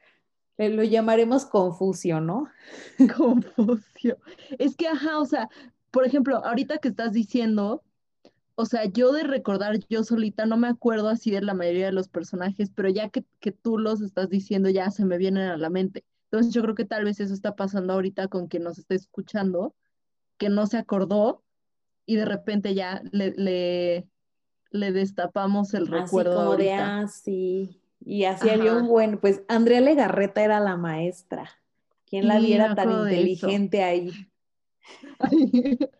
Lo 0.56 0.84
llamaremos 0.84 1.46
Confucio, 1.46 2.20
¿no? 2.20 2.49
Confucio. 3.16 4.18
Es 4.58 4.76
que, 4.76 4.87
ajá, 4.87 5.18
o 5.18 5.25
sea, 5.25 5.49
por 5.90 6.06
ejemplo, 6.06 6.44
ahorita 6.44 6.78
que 6.78 6.88
estás 6.88 7.12
diciendo, 7.12 7.82
o 8.54 8.64
sea, 8.64 8.84
yo 8.84 9.12
de 9.12 9.25
recordar 9.25 9.78
yo 9.88 10.04
solita 10.04 10.46
no 10.46 10.56
me 10.56 10.68
acuerdo 10.68 11.08
así 11.08 11.30
de 11.30 11.42
la 11.42 11.54
mayoría 11.54 11.87
de 11.87 11.92
los 11.92 12.08
personajes, 12.08 12.70
pero 12.75 12.88
ya 12.88 13.08
que, 13.08 13.25
que 13.40 13.52
tú 13.52 13.78
los 13.78 14.00
estás 14.00 14.28
diciendo 14.28 14.70
ya 14.70 14.90
se 14.90 15.04
me 15.04 15.18
vienen 15.18 15.49
a 15.49 15.56
la 15.56 15.70
mente. 15.70 16.04
Entonces 16.30 16.52
yo 16.52 16.62
creo 16.62 16.75
que 16.75 16.84
tal 16.84 17.04
vez 17.04 17.20
eso 17.20 17.34
está 17.34 17.56
pasando 17.56 17.92
ahorita 17.92 18.28
con 18.28 18.46
quien 18.46 18.62
nos 18.62 18.78
está 18.78 18.94
escuchando, 18.94 19.75
que 20.37 20.49
no 20.49 20.66
se 20.66 20.78
acordó 20.78 21.42
y 22.06 22.16
de 22.16 22.25
repente 22.25 22.75
ya 22.75 23.02
le, 23.11 23.32
le, 23.37 24.08
le 24.70 24.92
destapamos 24.92 25.75
el 25.75 25.87
recuerdo. 25.87 26.40
Así 26.40 26.44
como 26.44 26.56
de, 26.56 26.73
ah, 26.73 27.06
sí. 27.08 27.80
Y 28.04 28.25
así 28.25 28.50
había 28.50 28.75
un 28.75 28.87
buen, 28.87 29.18
pues 29.18 29.42
Andrea 29.49 29.80
Legarreta 29.80 30.44
era 30.44 30.61
la 30.61 30.76
maestra. 30.76 31.50
¿Quién 32.06 32.28
la 32.28 32.38
viera 32.38 32.75
tan 32.75 32.90
inteligente 32.90 33.82
ahí? 33.82 34.12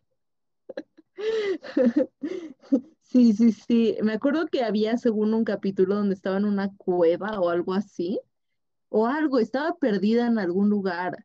Sí, 3.15 3.33
sí, 3.33 3.53
sí. 3.53 3.97
Me 4.03 4.15
acuerdo 4.15 4.49
que 4.49 4.65
había, 4.65 4.97
según 4.97 5.35
un 5.35 5.45
capítulo, 5.45 5.95
donde 5.95 6.17
estaba 6.17 6.37
en 6.37 6.47
una 6.47 6.75
cueva 6.77 7.39
o 7.39 7.49
algo 7.49 7.73
así, 7.73 8.19
o 8.89 9.07
algo, 9.07 9.39
estaba 9.39 9.77
perdida 9.77 10.27
en 10.27 10.41
algún 10.41 10.69
lugar 10.69 11.25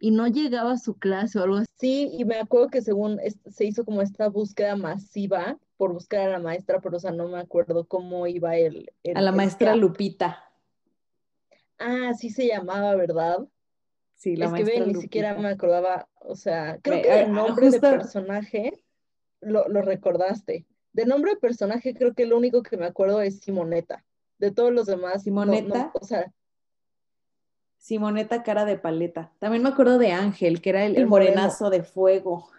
y 0.00 0.10
no 0.10 0.26
llegaba 0.26 0.72
a 0.72 0.78
su 0.78 0.94
clase 0.94 1.38
o 1.38 1.44
algo 1.44 1.56
así. 1.58 2.10
Y 2.12 2.24
me 2.24 2.40
acuerdo 2.40 2.70
que 2.70 2.82
según 2.82 3.20
se 3.46 3.64
hizo 3.64 3.84
como 3.84 4.02
esta 4.02 4.28
búsqueda 4.28 4.74
masiva 4.74 5.56
por 5.78 5.94
buscar 5.94 6.20
a 6.20 6.32
la 6.32 6.38
maestra, 6.40 6.80
pero 6.80 6.98
o 6.98 7.00
sea, 7.00 7.12
no 7.12 7.28
me 7.28 7.38
acuerdo 7.38 7.86
cómo 7.86 8.26
iba 8.26 8.56
el... 8.56 8.92
a 9.14 9.22
la 9.22 9.32
maestra 9.32 9.74
Lupita. 9.74 10.44
Ah, 11.78 12.12
sí 12.18 12.28
se 12.28 12.48
llamaba, 12.48 12.94
¿verdad? 12.96 13.46
Sí, 14.16 14.36
la 14.36 14.48
maestra 14.48 14.74
que 14.74 14.80
ve, 14.80 14.86
ni 14.88 15.00
siquiera 15.00 15.34
me 15.34 15.48
acordaba, 15.48 16.08
o 16.16 16.34
sea, 16.34 16.78
creo 16.82 17.02
que 17.02 17.20
el 17.22 17.32
nombre 17.32 17.70
del 17.70 17.80
personaje 17.80 18.84
lo, 19.40 19.64
recordaste. 19.82 20.66
De 20.92 21.06
nombre 21.06 21.34
de 21.34 21.36
personaje, 21.36 21.94
creo 21.94 22.12
que 22.12 22.26
lo 22.26 22.36
único 22.36 22.62
que 22.64 22.76
me 22.76 22.86
acuerdo 22.86 23.20
es 23.20 23.40
Simoneta. 23.40 24.04
De 24.38 24.50
todos 24.50 24.72
los 24.72 24.86
demás. 24.86 25.22
Simoneta. 25.22 25.92
o 25.94 26.04
sea. 26.04 26.32
Simoneta 27.76 28.42
cara 28.42 28.64
de 28.64 28.76
paleta. 28.76 29.32
También 29.38 29.62
me 29.62 29.68
acuerdo 29.68 29.98
de 29.98 30.10
Ángel, 30.10 30.60
que 30.60 30.70
era 30.70 30.84
el, 30.84 31.06
morenazo 31.06 31.70
de 31.70 31.84
fuego. 31.84 32.50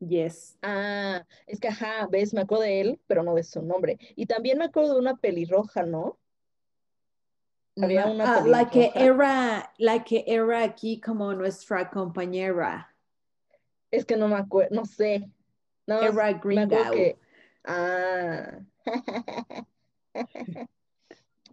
Yes. 0.00 0.56
Ah, 0.62 1.26
es 1.46 1.58
que 1.58 1.68
ajá, 1.68 2.06
ves, 2.06 2.32
me 2.32 2.42
acuerdo 2.42 2.64
de 2.64 2.80
él, 2.80 3.00
pero 3.06 3.22
no 3.22 3.34
de 3.34 3.42
su 3.42 3.62
nombre. 3.62 3.98
Y 4.14 4.26
también 4.26 4.58
me 4.58 4.66
acuerdo 4.66 4.94
de 4.94 5.00
una 5.00 5.16
pelirroja, 5.16 5.82
¿no? 5.82 6.18
Había 7.80 8.06
una 8.06 8.38
ah, 8.38 8.44
la 8.46 8.70
que 8.70 8.90
era, 8.94 9.72
la 9.78 10.02
que 10.04 10.24
era 10.26 10.62
aquí 10.62 11.00
como 11.00 11.32
nuestra 11.34 11.90
compañera. 11.90 12.94
Es 13.90 14.04
que 14.04 14.16
no 14.16 14.28
me 14.28 14.36
acuerdo, 14.36 14.74
no 14.74 14.84
sé. 14.84 15.30
No, 15.86 16.00
era 16.00 16.32
Gringo. 16.32 16.76
Que... 16.92 17.18
Ah. 17.64 18.58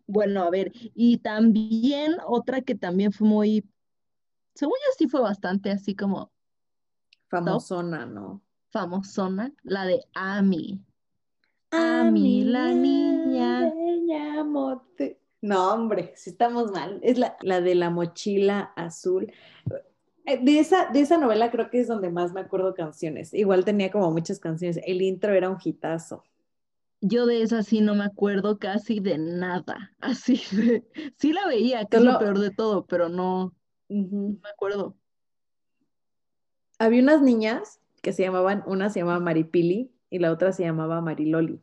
bueno, 0.08 0.44
a 0.44 0.50
ver, 0.50 0.72
y 0.74 1.18
también 1.18 2.18
otra 2.26 2.62
que 2.62 2.76
también 2.76 3.12
fue 3.12 3.28
muy, 3.28 3.66
según 4.54 4.76
yo 4.86 4.94
sí 4.98 5.08
fue 5.08 5.22
bastante 5.22 5.72
así 5.72 5.96
como 5.96 6.32
famosona, 7.44 8.06
¿no? 8.06 8.42
Famosona, 8.70 9.54
la 9.64 9.86
de 9.86 10.02
Ami. 10.14 10.82
Ami, 11.72 12.44
la 12.44 12.74
niña. 12.74 13.74
No, 15.42 15.74
hombre, 15.74 16.14
si 16.16 16.32
estamos 16.32 16.72
mal. 16.72 17.00
Es 17.04 17.18
la, 17.18 17.38
la 17.42 17.62
de 17.62 17.76
la 17.76 17.90
mochila 17.90 18.74
azul. 18.76 19.32
Eh, 20.26 20.40
de 20.44 20.60
esa, 20.60 20.90
de 20.92 21.02
esa 21.02 21.18
novela 21.18 21.52
creo 21.52 21.70
que 21.70 21.80
es 21.80 21.88
donde 21.88 22.10
más 22.10 22.34
me 22.34 22.42
acuerdo 22.42 22.74
canciones. 22.74 23.34
Igual 23.34 23.64
tenía 23.64 23.92
como 23.92 24.12
muchas 24.12 24.40
canciones. 24.40 24.80
El 24.86 25.02
intro 25.02 25.34
era 25.34 25.50
un 25.50 25.58
hitazo. 25.64 26.24
Yo 27.02 27.28
de 27.28 27.44
esa 27.44 27.62
sí 27.62 27.82
no 27.82 27.94
me 27.94 28.06
acuerdo 28.06 28.58
casi 28.58 29.00
de 29.00 29.18
nada. 29.20 29.92
Así 30.00 30.42
de, 30.52 30.84
sí 31.18 31.34
la 31.34 31.48
veía, 31.48 31.86
que 31.86 31.98
es 31.98 32.04
lo 32.04 32.18
peor 32.18 32.40
de 32.40 32.50
todo, 32.50 32.86
pero 32.88 33.10
no, 33.10 33.54
no 33.88 34.38
me 34.42 34.50
acuerdo. 34.50 34.96
Había 36.80 37.02
unas 37.02 37.22
niñas 37.22 37.80
que 38.02 38.14
se 38.14 38.24
llamaban, 38.24 38.64
una 38.68 38.90
se 38.90 39.00
llamaba 39.00 39.20
Maripili 39.20 39.92
y 40.10 40.20
la 40.20 40.32
otra 40.32 40.52
se 40.52 40.64
llamaba 40.64 41.02
Mariloli. 41.02 41.62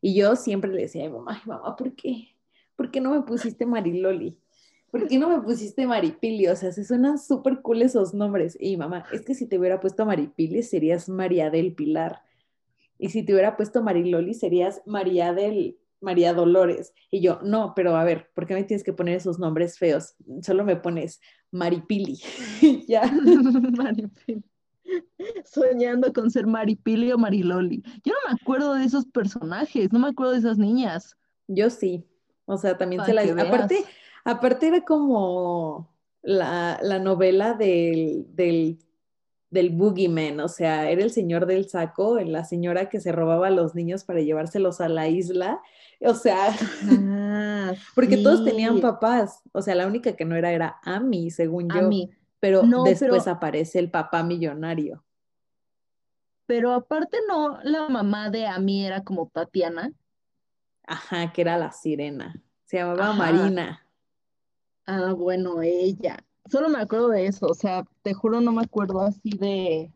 Y 0.00 0.14
yo 0.14 0.36
siempre 0.36 0.72
le 0.72 0.82
decía 0.82 1.08
mamá, 1.08 1.42
mamá, 1.44 1.76
¿por 1.76 1.94
qué? 1.94 2.34
¿Por 2.76 2.90
qué 2.90 3.00
no 3.00 3.10
me 3.10 3.22
pusiste 3.22 3.64
Mariloli? 3.66 4.36
¿por 4.94 5.08
qué 5.08 5.18
no 5.18 5.28
me 5.28 5.40
pusiste 5.40 5.88
Maripili? 5.88 6.46
O 6.46 6.54
sea, 6.54 6.70
se 6.70 6.84
suenan 6.84 7.18
súper 7.18 7.62
cool 7.62 7.82
esos 7.82 8.14
nombres. 8.14 8.56
Y 8.60 8.76
mamá, 8.76 9.04
es 9.12 9.22
que 9.22 9.34
si 9.34 9.48
te 9.48 9.58
hubiera 9.58 9.80
puesto 9.80 10.06
Maripili 10.06 10.62
serías 10.62 11.08
María 11.08 11.50
del 11.50 11.74
Pilar. 11.74 12.22
Y 12.96 13.08
si 13.08 13.24
te 13.24 13.32
hubiera 13.32 13.56
puesto 13.56 13.82
Mariloli 13.82 14.34
serías 14.34 14.82
María 14.86 15.32
del 15.32 15.76
María 16.00 16.32
Dolores. 16.32 16.94
Y 17.10 17.22
yo, 17.22 17.40
no, 17.42 17.72
pero 17.74 17.96
a 17.96 18.04
ver, 18.04 18.30
¿por 18.34 18.46
qué 18.46 18.54
me 18.54 18.62
tienes 18.62 18.84
que 18.84 18.92
poner 18.92 19.16
esos 19.16 19.40
nombres 19.40 19.80
feos? 19.80 20.14
Solo 20.42 20.64
me 20.64 20.76
pones 20.76 21.20
Maripili. 21.54 22.20
ya. 22.88 23.10
Maripili. 23.76 24.42
Soñando 25.44 26.12
con 26.12 26.30
ser 26.30 26.46
Maripili 26.46 27.10
o 27.12 27.18
Mariloli. 27.18 27.82
Yo 28.04 28.12
no 28.12 28.30
me 28.30 28.38
acuerdo 28.40 28.74
de 28.74 28.84
esos 28.84 29.06
personajes, 29.06 29.92
no 29.92 29.98
me 29.98 30.08
acuerdo 30.08 30.32
de 30.32 30.38
esas 30.38 30.58
niñas. 30.58 31.16
Yo 31.48 31.70
sí. 31.70 32.04
O 32.44 32.58
sea, 32.58 32.76
también 32.76 33.04
se 33.04 33.14
las. 33.14 33.30
Aparte, 33.30 33.84
Aparte 34.24 34.68
era 34.68 34.80
como 34.84 35.94
la, 36.22 36.78
novela 37.00 37.54
del, 37.54 38.26
del, 38.34 38.78
del 39.54 39.70
Boogeyman, 39.70 40.40
o 40.40 40.48
sea, 40.48 40.90
era 40.90 41.02
el 41.02 41.12
señor 41.12 41.46
del 41.46 41.68
saco, 41.68 42.18
la 42.18 42.44
señora 42.44 42.88
que 42.88 43.00
se 43.00 43.12
robaba 43.12 43.46
a 43.46 43.50
los 43.50 43.76
niños 43.76 44.02
para 44.02 44.20
llevárselos 44.20 44.80
a 44.80 44.88
la 44.88 45.06
isla, 45.06 45.62
o 46.00 46.12
sea, 46.14 46.48
ah, 46.90 47.72
porque 47.94 48.16
todos 48.16 48.44
tenían 48.44 48.80
papás, 48.80 49.42
o 49.52 49.62
sea, 49.62 49.76
la 49.76 49.86
única 49.86 50.16
que 50.16 50.24
no 50.24 50.34
era 50.34 50.50
era 50.50 50.80
Amy, 50.82 51.30
según 51.30 51.68
yo, 51.70 51.88
pero 52.40 52.62
después 52.84 53.28
aparece 53.28 53.78
el 53.78 53.90
papá 53.90 54.24
millonario. 54.24 55.04
Pero 56.46 56.72
aparte 56.72 57.18
no, 57.28 57.58
la 57.62 57.88
mamá 57.88 58.30
de 58.30 58.46
Amy 58.46 58.84
era 58.84 59.04
como 59.04 59.28
Tatiana. 59.28 59.92
Ajá, 60.84 61.32
que 61.32 61.42
era 61.42 61.56
la 61.56 61.70
sirena, 61.70 62.42
se 62.64 62.78
llamaba 62.78 63.12
Marina. 63.12 63.86
Ah, 64.84 65.14
bueno, 65.16 65.62
ella. 65.62 66.24
Solo 66.50 66.68
me 66.68 66.78
acuerdo 66.78 67.08
de 67.08 67.26
eso, 67.26 67.46
o 67.46 67.54
sea, 67.54 67.84
te 68.02 68.12
juro 68.14 68.40
no 68.40 68.52
me 68.52 68.62
acuerdo 68.62 69.00
así 69.00 69.30
de 69.38 69.90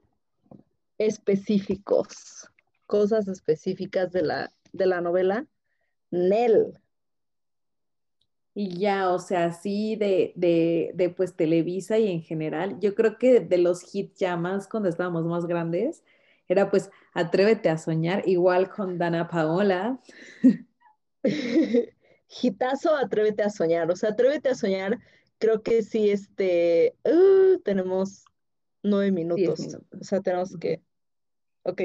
específicos, 0.96 2.48
cosas 2.86 3.28
específicas 3.28 4.12
de 4.12 4.22
la, 4.22 4.52
de 4.72 4.86
la 4.86 5.00
novela. 5.00 5.46
Nel. 6.10 6.78
Y 8.54 8.78
ya, 8.78 9.10
o 9.10 9.18
sea, 9.18 9.52
sí 9.52 9.94
de, 9.96 10.32
de, 10.34 10.90
de 10.94 11.10
pues 11.10 11.34
Televisa 11.34 11.98
y 11.98 12.10
en 12.10 12.22
general, 12.22 12.80
yo 12.80 12.94
creo 12.94 13.18
que 13.18 13.40
de 13.40 13.58
los 13.58 13.94
hits 13.94 14.18
ya 14.18 14.36
más 14.36 14.66
cuando 14.66 14.88
estábamos 14.88 15.24
más 15.26 15.46
grandes, 15.46 16.02
era 16.48 16.70
pues 16.70 16.90
Atrévete 17.18 17.68
a 17.68 17.78
soñar, 17.78 18.22
igual 18.28 18.70
con 18.70 18.96
Dana 18.96 19.26
Paola. 19.26 19.98
Gitazo, 22.28 22.94
atrévete 22.94 23.42
a 23.42 23.50
soñar. 23.50 23.90
O 23.90 23.96
sea, 23.96 24.10
atrévete 24.10 24.50
a 24.50 24.54
soñar. 24.54 25.00
Creo 25.38 25.62
que 25.62 25.82
sí, 25.82 26.10
este, 26.10 26.94
uh, 27.04 27.58
tenemos 27.60 28.24
nueve 28.82 29.12
minutos. 29.12 29.76
O 30.00 30.04
sea, 30.04 30.20
tenemos 30.20 30.56
que. 30.56 30.82
Ok. 31.62 31.82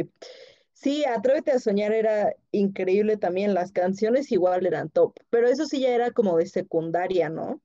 Sí, 0.73 1.05
Atrévete 1.05 1.51
a 1.51 1.59
soñar 1.59 1.93
era 1.93 2.35
increíble 2.51 3.17
también. 3.17 3.53
Las 3.53 3.71
canciones 3.71 4.31
igual 4.31 4.65
eran 4.65 4.89
top, 4.89 5.13
pero 5.29 5.47
eso 5.47 5.65
sí 5.65 5.81
ya 5.81 5.93
era 5.93 6.11
como 6.11 6.37
de 6.37 6.47
secundaria, 6.47 7.29
¿no? 7.29 7.61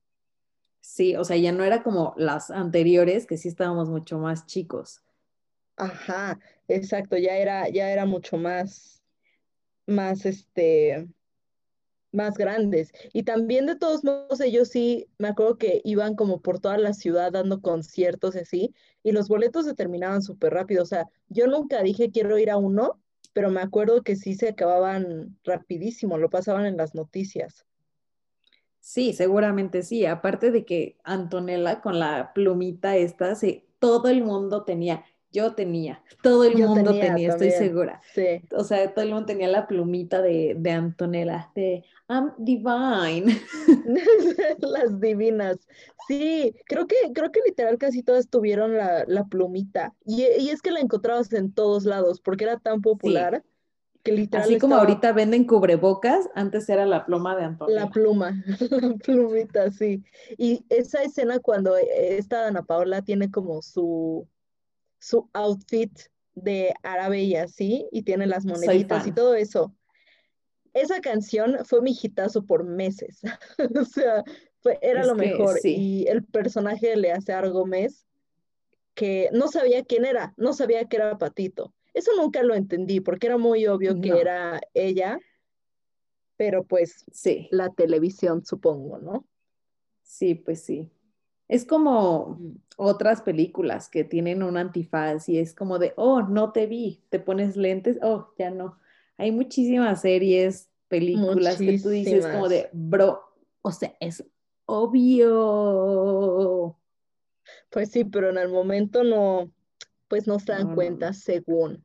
Sí, 0.81 1.15
o 1.15 1.23
sea, 1.25 1.35
ya 1.37 1.51
no 1.51 1.63
era 1.63 1.83
como 1.83 2.13
las 2.17 2.51
anteriores, 2.51 3.25
que 3.25 3.37
sí 3.37 3.49
estábamos 3.49 3.89
mucho 3.89 4.17
más 4.17 4.45
chicos. 4.45 5.01
Ajá, 5.75 6.39
exacto, 6.67 7.17
ya 7.17 7.35
era, 7.37 7.69
ya 7.69 7.91
era 7.91 8.05
mucho 8.05 8.37
más, 8.37 9.01
más 9.85 10.25
este, 10.25 11.07
más 12.11 12.35
grandes. 12.35 12.91
Y 13.13 13.23
también 13.23 13.65
de 13.65 13.75
todos 13.75 14.03
modos 14.03 14.39
ellos 14.39 14.69
sí, 14.69 15.07
me 15.17 15.27
acuerdo 15.29 15.57
que 15.57 15.81
iban 15.83 16.15
como 16.15 16.41
por 16.41 16.59
toda 16.59 16.77
la 16.77 16.93
ciudad 16.93 17.31
dando 17.31 17.61
conciertos 17.61 18.35
así, 18.35 18.73
y 19.03 19.11
los 19.11 19.27
boletos 19.27 19.65
se 19.65 19.75
terminaban 19.75 20.21
súper 20.21 20.53
rápido. 20.53 20.83
O 20.83 20.85
sea, 20.85 21.07
yo 21.29 21.47
nunca 21.47 21.81
dije 21.83 22.11
quiero 22.11 22.37
ir 22.37 22.49
a 22.49 22.57
uno, 22.57 22.99
pero 23.33 23.49
me 23.49 23.61
acuerdo 23.61 24.03
que 24.03 24.15
sí 24.15 24.35
se 24.35 24.49
acababan 24.49 25.37
rapidísimo, 25.43 26.17
lo 26.17 26.29
pasaban 26.29 26.65
en 26.65 26.77
las 26.77 26.95
noticias. 26.95 27.65
Sí, 28.79 29.13
seguramente 29.13 29.83
sí. 29.83 30.05
Aparte 30.05 30.51
de 30.51 30.65
que 30.65 30.97
Antonella 31.03 31.81
con 31.81 31.99
la 31.99 32.33
plumita 32.33 32.95
esta, 32.97 33.35
sí, 33.35 33.65
todo 33.79 34.09
el 34.09 34.23
mundo 34.23 34.63
tenía 34.63 35.03
Yo 35.31 35.53
tenía, 35.53 36.01
todo 36.23 36.43
el 36.43 36.57
mundo 36.57 36.91
tenía, 36.91 37.29
estoy 37.29 37.51
segura. 37.51 38.01
Sí. 38.15 38.41
O 38.55 38.63
sea, 38.63 38.93
todo 38.93 39.05
el 39.05 39.11
mundo 39.11 39.27
tenía 39.27 39.47
la 39.47 39.67
plumita 39.67 40.21
de, 40.21 40.55
de 40.57 40.71
Antonella, 40.71 41.51
de 41.53 41.83
I'm 42.09 42.33
divine. 42.39 43.39
Las 44.59 44.99
divinas. 44.99 45.57
Sí, 46.07 46.55
creo 46.65 46.87
que, 46.87 46.95
creo 47.13 47.31
que 47.31 47.41
literal 47.45 47.77
casi 47.77 48.01
todas 48.01 48.27
tuvieron 48.29 48.75
la, 48.75 49.25
plumita. 49.29 49.93
Y, 50.05 50.23
es 50.23 50.63
que 50.63 50.71
la 50.71 50.79
encontrabas 50.79 51.31
en 51.33 51.53
todos 51.53 51.85
lados, 51.85 52.19
porque 52.19 52.45
era 52.45 52.57
tan 52.57 52.81
popular. 52.81 53.43
Que 54.01 54.13
literal 54.13 54.45
Así 54.45 54.57
como 54.57 54.75
ahorita 54.75 55.11
venden 55.11 55.45
cubrebocas, 55.45 56.29
antes 56.33 56.67
era 56.69 56.85
la 56.85 57.05
pluma 57.05 57.35
de 57.35 57.43
Antonella. 57.43 57.81
La 57.81 57.89
pluma, 57.91 58.43
la 58.71 58.95
plumita, 58.95 59.69
sí. 59.71 60.03
Y 60.37 60.65
esa 60.69 61.03
escena 61.03 61.39
cuando 61.39 61.75
esta 61.77 62.47
Ana 62.47 62.63
Paola 62.63 63.03
tiene 63.03 63.29
como 63.29 63.61
su 63.61 64.25
su 64.99 65.29
outfit 65.33 65.91
de 66.35 66.73
árabe 66.83 67.23
y 67.23 67.35
así, 67.35 67.87
y 67.91 68.03
tiene 68.03 68.27
las 68.27 68.45
moneditas 68.45 69.07
y 69.07 69.11
todo 69.11 69.35
eso. 69.35 69.75
Esa 70.73 71.01
canción 71.01 71.57
fue 71.65 71.81
mi 71.81 71.97
hitazo 71.99 72.45
por 72.45 72.63
meses. 72.63 73.21
o 73.81 73.85
sea, 73.85 74.23
era 74.81 75.05
lo 75.05 75.15
mejor. 75.15 75.59
Y 75.63 76.07
el 76.07 76.23
personaje 76.23 76.89
de 76.89 76.97
Leacer 76.97 77.49
Gómez, 77.49 78.05
que 78.93 79.29
no 79.33 79.47
sabía 79.47 79.83
quién 79.83 80.05
era, 80.05 80.33
no 80.37 80.53
sabía 80.53 80.85
que 80.85 80.97
era 80.97 81.17
Patito. 81.17 81.73
Eso 81.93 82.11
nunca 82.15 82.43
lo 82.43 82.53
entendí, 82.53 82.99
porque 82.99 83.27
era 83.27 83.37
muy 83.37 83.65
obvio 83.65 83.99
que 83.99 84.09
era 84.09 84.61
ella, 84.73 85.19
pero 86.37 86.63
pues 86.63 87.03
sí. 87.11 87.47
la 87.51 87.69
televisión, 87.69 88.45
supongo, 88.45 88.99
¿no? 88.99 89.25
Sí, 90.03 90.35
pues 90.35 90.63
sí. 90.63 90.89
Es 91.49 91.65
como 91.65 92.39
otras 92.77 93.21
películas 93.21 93.89
que 93.89 94.05
tienen 94.05 94.43
un 94.43 94.55
antifaz 94.55 95.27
y 95.27 95.39
es 95.39 95.53
como 95.53 95.79
de, 95.79 95.93
oh, 95.97 96.21
no 96.21 96.53
te 96.53 96.67
vi, 96.67 97.03
te 97.09 97.19
pones 97.19 97.57
lentes, 97.57 97.97
oh, 98.01 98.29
ya 98.37 98.51
no. 98.51 98.77
Hay 99.17 99.31
muchísimas 99.31 100.01
series, 100.01 100.69
películas 100.87 101.57
que 101.57 101.79
tú 101.79 101.89
dices 101.89 102.25
como 102.27 102.47
de, 102.47 102.69
bro, 102.71 103.29
o 103.61 103.71
sea, 103.71 103.95
es 103.99 104.23
obvio. 104.65 106.77
Pues 107.69 107.91
sí, 107.91 108.05
pero 108.05 108.29
en 108.29 108.37
el 108.37 108.49
momento 108.49 109.03
no, 109.03 109.51
pues 110.07 110.27
no 110.27 110.39
se 110.39 110.51
dan 110.51 110.75
cuenta 110.75 111.13
según. 111.13 111.83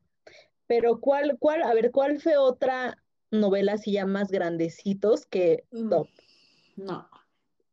Pero 0.66 1.00
¿cuál, 1.00 1.36
cuál, 1.38 1.62
a 1.62 1.74
ver, 1.74 1.90
cuál 1.90 2.20
fue 2.20 2.36
otra 2.36 3.02
novela 3.30 3.74
así 3.74 3.92
ya 3.92 4.06
más 4.06 4.30
grandecitos 4.30 5.26
que 5.26 5.64
mm. 5.70 5.88
Top? 5.88 6.08
No, 6.76 7.08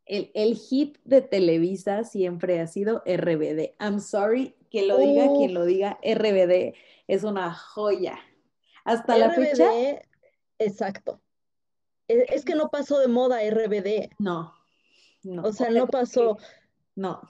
el, 0.05 0.55
hit 0.55 0.97
de 1.03 1.21
Televisa 1.21 2.03
siempre 2.03 2.59
ha 2.59 2.67
sido 2.67 3.03
RBD. 3.05 3.75
I'm 3.79 3.99
sorry 3.99 4.55
que 4.69 4.85
lo 4.85 4.97
diga 4.97 5.27
quien 5.37 5.53
lo 5.53 5.65
diga, 5.65 5.99
RBD 6.03 6.73
es 7.07 7.23
una 7.23 7.53
joya. 7.53 8.19
Hasta 8.83 9.17
la 9.17 9.31
fecha. 9.31 9.69
Exacto. 10.59 11.21
E, 12.07 12.25
es, 12.29 12.45
que 12.45 12.55
no 12.55 12.69
pasó 12.69 12.99
de 12.99 13.07
moda 13.07 13.39
RBD. 13.49 14.09
No, 14.19 14.53
no. 15.23 15.43
O 15.43 15.53
sea, 15.53 15.69
no 15.69 15.87
pasó. 15.87 16.37
No, 16.95 17.21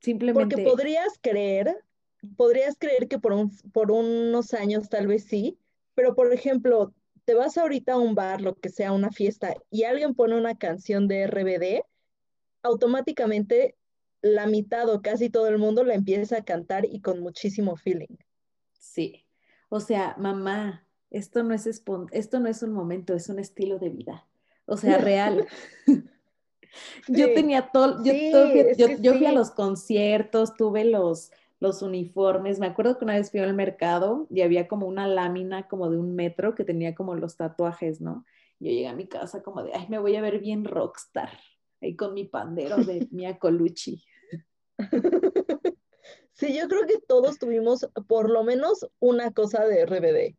simplemente. 0.00 0.56
Porque 0.56 0.68
podrías 0.68 1.18
creer, 1.20 1.76
podrías 2.36 2.76
creer 2.78 3.08
que 3.08 3.18
por, 3.18 3.32
un, 3.32 3.50
por 3.72 3.90
unos 3.90 4.54
años 4.54 4.88
tal 4.88 5.06
vez 5.06 5.24
sí, 5.24 5.58
pero 5.94 6.14
por 6.14 6.32
ejemplo, 6.32 6.94
te 7.24 7.34
vas 7.34 7.58
ahorita 7.58 7.92
a 7.92 7.98
un 7.98 8.14
bar, 8.14 8.40
lo 8.40 8.54
que 8.54 8.70
sea, 8.70 8.92
una 8.92 9.10
fiesta, 9.10 9.54
y 9.70 9.84
alguien 9.84 10.14
pone 10.14 10.36
una 10.36 10.56
canción 10.56 11.08
de 11.08 11.26
RBD, 11.26 11.84
automáticamente 12.62 13.76
la 14.22 14.46
mitad 14.46 14.88
o 14.88 15.02
casi 15.02 15.30
todo 15.30 15.48
el 15.48 15.58
mundo 15.58 15.84
la 15.84 15.94
empieza 15.94 16.38
a 16.38 16.44
cantar 16.44 16.84
y 16.84 17.00
con 17.00 17.20
muchísimo 17.20 17.76
feeling. 17.76 18.16
Sí. 18.78 19.24
O 19.68 19.80
sea, 19.80 20.14
mamá, 20.18 20.86
esto 21.10 21.42
no 21.42 21.54
es 21.54 21.66
esto 21.66 22.40
no 22.40 22.48
es 22.48 22.62
un 22.62 22.72
momento, 22.72 23.14
es 23.14 23.28
un 23.28 23.38
estilo 23.38 23.78
de 23.78 23.88
vida. 23.88 24.26
O 24.66 24.76
sea, 24.76 24.98
real. 24.98 25.46
Yo 27.08 27.34
tenía 27.34 27.70
todo, 27.72 28.02
yo, 28.04 28.12
yo, 29.00 29.14
fui 29.14 29.26
a 29.26 29.32
los 29.32 29.50
conciertos, 29.50 30.54
tuve 30.54 30.84
los, 30.84 31.32
los 31.58 31.82
uniformes. 31.82 32.58
Me 32.58 32.66
acuerdo 32.66 32.98
que 32.98 33.04
una 33.04 33.14
vez 33.14 33.30
fui 33.30 33.40
al 33.40 33.54
mercado 33.54 34.26
y 34.30 34.42
había 34.42 34.68
como 34.68 34.86
una 34.86 35.06
lámina 35.06 35.68
como 35.68 35.90
de 35.90 35.98
un 35.98 36.14
metro 36.14 36.54
que 36.54 36.64
tenía 36.64 36.94
como 36.94 37.14
los 37.14 37.36
tatuajes, 37.36 38.00
¿no? 38.00 38.24
Yo 38.60 38.70
llegué 38.70 38.88
a 38.88 38.94
mi 38.94 39.06
casa 39.06 39.42
como 39.42 39.62
de, 39.62 39.72
ay, 39.74 39.86
me 39.88 39.98
voy 39.98 40.16
a 40.16 40.20
ver 40.20 40.38
bien 40.38 40.64
rockstar 40.64 41.30
ahí 41.80 41.96
con 41.96 42.14
mi 42.14 42.24
pandero 42.24 42.76
de 42.76 43.08
Mia 43.10 43.38
Colucci. 43.38 44.02
Sí, 46.40 46.56
yo 46.56 46.68
creo 46.68 46.86
que 46.86 46.98
todos 47.06 47.38
tuvimos 47.38 47.86
por 48.08 48.30
lo 48.30 48.42
menos 48.44 48.88
una 48.98 49.30
cosa 49.30 49.66
de 49.66 49.84
RBD. 49.84 50.38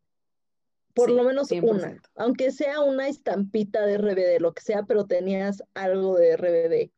Por 0.95 1.12
lo 1.12 1.23
menos 1.23 1.51
una. 1.51 2.01
Aunque 2.15 2.51
sea 2.51 2.82
una 2.82 3.08
estampita 3.08 3.86
de 3.86 3.99
RBD, 3.99 4.41
lo 4.41 4.54
que 4.54 4.63
sea, 4.63 4.84
pero 4.84 5.06
tenías 5.06 5.63
algo 5.75 6.17
de 6.17 6.36
RBD. 6.36 6.91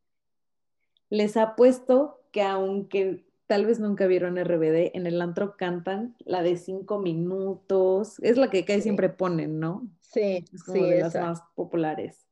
Les 1.09 1.35
apuesto 1.35 2.21
que 2.31 2.43
aunque 2.43 3.25
tal 3.45 3.65
vez 3.65 3.79
nunca 3.79 4.07
vieron 4.07 4.41
RBD, 4.41 4.95
en 4.95 5.05
el 5.05 5.21
antro 5.21 5.57
cantan 5.57 6.15
la 6.19 6.41
de 6.41 6.55
cinco 6.55 6.99
minutos. 6.99 8.19
Es 8.19 8.37
la 8.37 8.49
que 8.49 8.63
casi 8.63 8.83
siempre 8.83 9.09
ponen, 9.09 9.59
¿no? 9.59 9.85
Sí, 9.99 10.45
es 10.53 10.63
como 10.63 10.81
de 10.85 11.01
las 11.01 11.15
más 11.15 11.41
populares. 11.55 12.25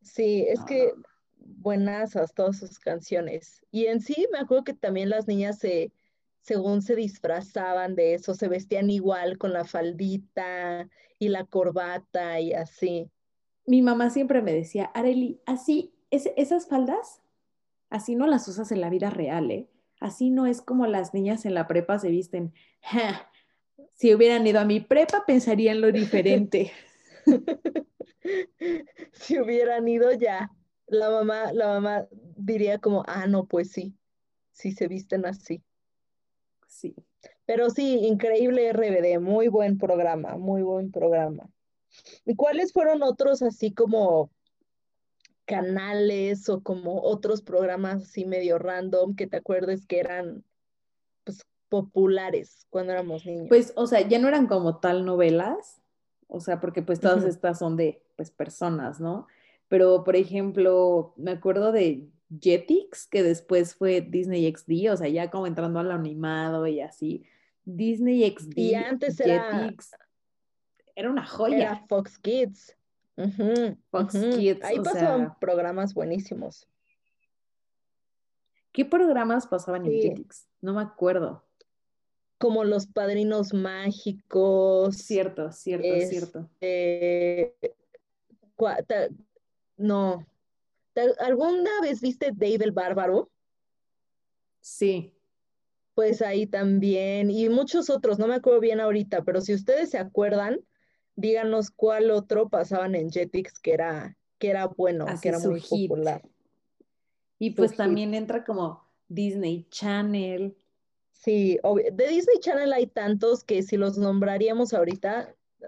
Sí, 0.00 0.46
es 0.48 0.60
que 0.64 0.94
buenasas 1.46 2.34
todas 2.34 2.58
sus 2.58 2.78
canciones. 2.78 3.62
Y 3.70 3.86
en 3.86 4.00
sí 4.00 4.26
me 4.32 4.38
acuerdo 4.38 4.64
que 4.64 4.74
también 4.74 5.10
las 5.10 5.26
niñas 5.26 5.58
se, 5.58 5.92
según 6.40 6.82
se 6.82 6.96
disfrazaban 6.96 7.94
de 7.94 8.14
eso, 8.14 8.34
se 8.34 8.48
vestían 8.48 8.90
igual 8.90 9.38
con 9.38 9.52
la 9.52 9.64
faldita 9.64 10.88
y 11.18 11.28
la 11.28 11.44
corbata 11.44 12.40
y 12.40 12.52
así. 12.52 13.10
Mi 13.66 13.82
mamá 13.82 14.10
siempre 14.10 14.42
me 14.42 14.52
decía, 14.52 14.84
Areli, 14.94 15.40
así, 15.46 15.94
esas 16.10 16.66
faldas, 16.66 17.22
así 17.88 18.14
no 18.14 18.26
las 18.26 18.46
usas 18.48 18.70
en 18.72 18.80
la 18.80 18.90
vida 18.90 19.10
real, 19.10 19.50
¿eh? 19.50 19.68
Así 20.00 20.30
no 20.30 20.46
es 20.46 20.60
como 20.60 20.86
las 20.86 21.14
niñas 21.14 21.46
en 21.46 21.54
la 21.54 21.66
prepa 21.66 21.98
se 21.98 22.10
visten. 22.10 22.52
Si 23.94 24.12
hubieran 24.12 24.46
ido 24.46 24.60
a 24.60 24.64
mi 24.64 24.80
prepa, 24.80 25.24
pensarían 25.26 25.80
lo 25.80 25.92
diferente. 25.92 26.72
si 29.12 29.40
hubieran 29.40 29.86
ido 29.88 30.12
ya 30.12 30.50
la 30.86 31.10
mamá, 31.10 31.52
la 31.52 31.68
mamá 31.68 32.06
diría 32.36 32.78
como, 32.78 33.04
ah, 33.06 33.26
no, 33.26 33.46
pues 33.46 33.70
sí, 33.70 33.96
sí 34.52 34.72
se 34.72 34.88
visten 34.88 35.26
así. 35.26 35.62
Sí. 36.66 36.94
Pero 37.46 37.70
sí, 37.70 38.00
increíble 38.06 38.72
RBD, 38.72 39.20
muy 39.20 39.48
buen 39.48 39.78
programa, 39.78 40.36
muy 40.36 40.62
buen 40.62 40.90
programa. 40.90 41.48
¿Y 42.24 42.34
cuáles 42.34 42.72
fueron 42.72 43.02
otros 43.02 43.42
así 43.42 43.72
como 43.72 44.30
canales 45.44 46.48
o 46.48 46.62
como 46.62 47.02
otros 47.02 47.42
programas 47.42 48.02
así 48.02 48.24
medio 48.24 48.58
random 48.58 49.14
que 49.14 49.26
te 49.26 49.36
acuerdes 49.36 49.86
que 49.86 50.00
eran 50.00 50.42
pues 51.22 51.44
populares 51.68 52.66
cuando 52.70 52.92
éramos 52.92 53.26
niños? 53.26 53.46
Pues, 53.48 53.72
o 53.76 53.86
sea, 53.86 54.00
ya 54.00 54.18
no 54.18 54.28
eran 54.28 54.46
como 54.46 54.78
tal 54.78 55.04
novelas, 55.04 55.82
o 56.28 56.40
sea, 56.40 56.60
porque 56.60 56.82
pues 56.82 57.00
todas 57.00 57.24
estas 57.24 57.58
son 57.58 57.76
de 57.76 58.02
pues 58.16 58.30
personas, 58.30 59.00
¿no? 59.00 59.26
Pero 59.74 60.04
por 60.04 60.14
ejemplo, 60.14 61.14
me 61.16 61.32
acuerdo 61.32 61.72
de 61.72 62.08
Jetix, 62.40 63.08
que 63.08 63.24
después 63.24 63.74
fue 63.74 64.02
Disney 64.02 64.48
XD, 64.48 64.92
o 64.92 64.96
sea, 64.96 65.08
ya 65.08 65.32
como 65.32 65.48
entrando 65.48 65.80
al 65.80 65.90
animado 65.90 66.68
y 66.68 66.80
así. 66.80 67.24
Disney 67.64 68.22
XD, 68.30 68.56
y 68.56 68.74
antes 68.76 69.16
Jetix, 69.16 69.96
era, 70.94 71.10
una 71.10 71.26
joya. 71.26 71.56
Era 71.56 71.86
Fox 71.88 72.20
Kids. 72.20 72.76
Fox 73.90 74.12
Kids. 74.12 74.62
Ahí 74.62 74.78
pasaban 74.78 75.36
programas 75.40 75.92
buenísimos. 75.92 76.68
¿Qué 78.70 78.84
programas 78.84 79.48
pasaban 79.48 79.86
en 79.86 80.00
Jetix? 80.00 80.46
No 80.60 80.74
me 80.74 80.82
acuerdo. 80.82 81.42
Como 82.38 82.62
los 82.62 82.86
padrinos 82.86 83.52
mágicos. 83.52 84.98
Cierto, 84.98 85.50
cierto, 85.50 85.88
cierto. 86.08 86.48
Este, 86.60 87.56
no. 89.76 90.26
¿Alguna 91.18 91.80
vez 91.82 92.00
viste 92.00 92.30
Dave 92.32 92.64
el 92.64 92.72
Bárbaro? 92.72 93.30
Sí. 94.60 95.12
Pues 95.94 96.22
ahí 96.22 96.46
también, 96.46 97.30
y 97.30 97.48
muchos 97.48 97.90
otros, 97.90 98.18
no 98.18 98.26
me 98.26 98.34
acuerdo 98.34 98.60
bien 98.60 98.80
ahorita, 98.80 99.22
pero 99.22 99.40
si 99.40 99.54
ustedes 99.54 99.90
se 99.90 99.98
acuerdan, 99.98 100.58
díganos 101.16 101.70
cuál 101.70 102.10
otro 102.10 102.48
pasaban 102.48 102.94
en 102.94 103.10
Jetix 103.10 103.60
que 103.60 103.74
era, 103.74 104.16
que 104.38 104.50
era 104.50 104.66
bueno, 104.66 105.06
que 105.22 105.28
era 105.28 105.38
muy 105.38 105.60
popular. 105.60 106.22
Y 107.38 107.50
pues 107.50 107.76
también 107.76 108.14
entra 108.14 108.44
como 108.44 108.84
Disney 109.08 109.66
Channel. 109.70 110.56
Sí, 111.12 111.58
de 111.92 112.08
Disney 112.08 112.38
Channel 112.40 112.72
hay 112.72 112.86
tantos 112.86 113.44
que 113.44 113.62
si 113.62 113.76
los 113.76 113.98
nombraríamos 113.98 114.72
ahorita, 114.72 115.34
eh, 115.60 115.66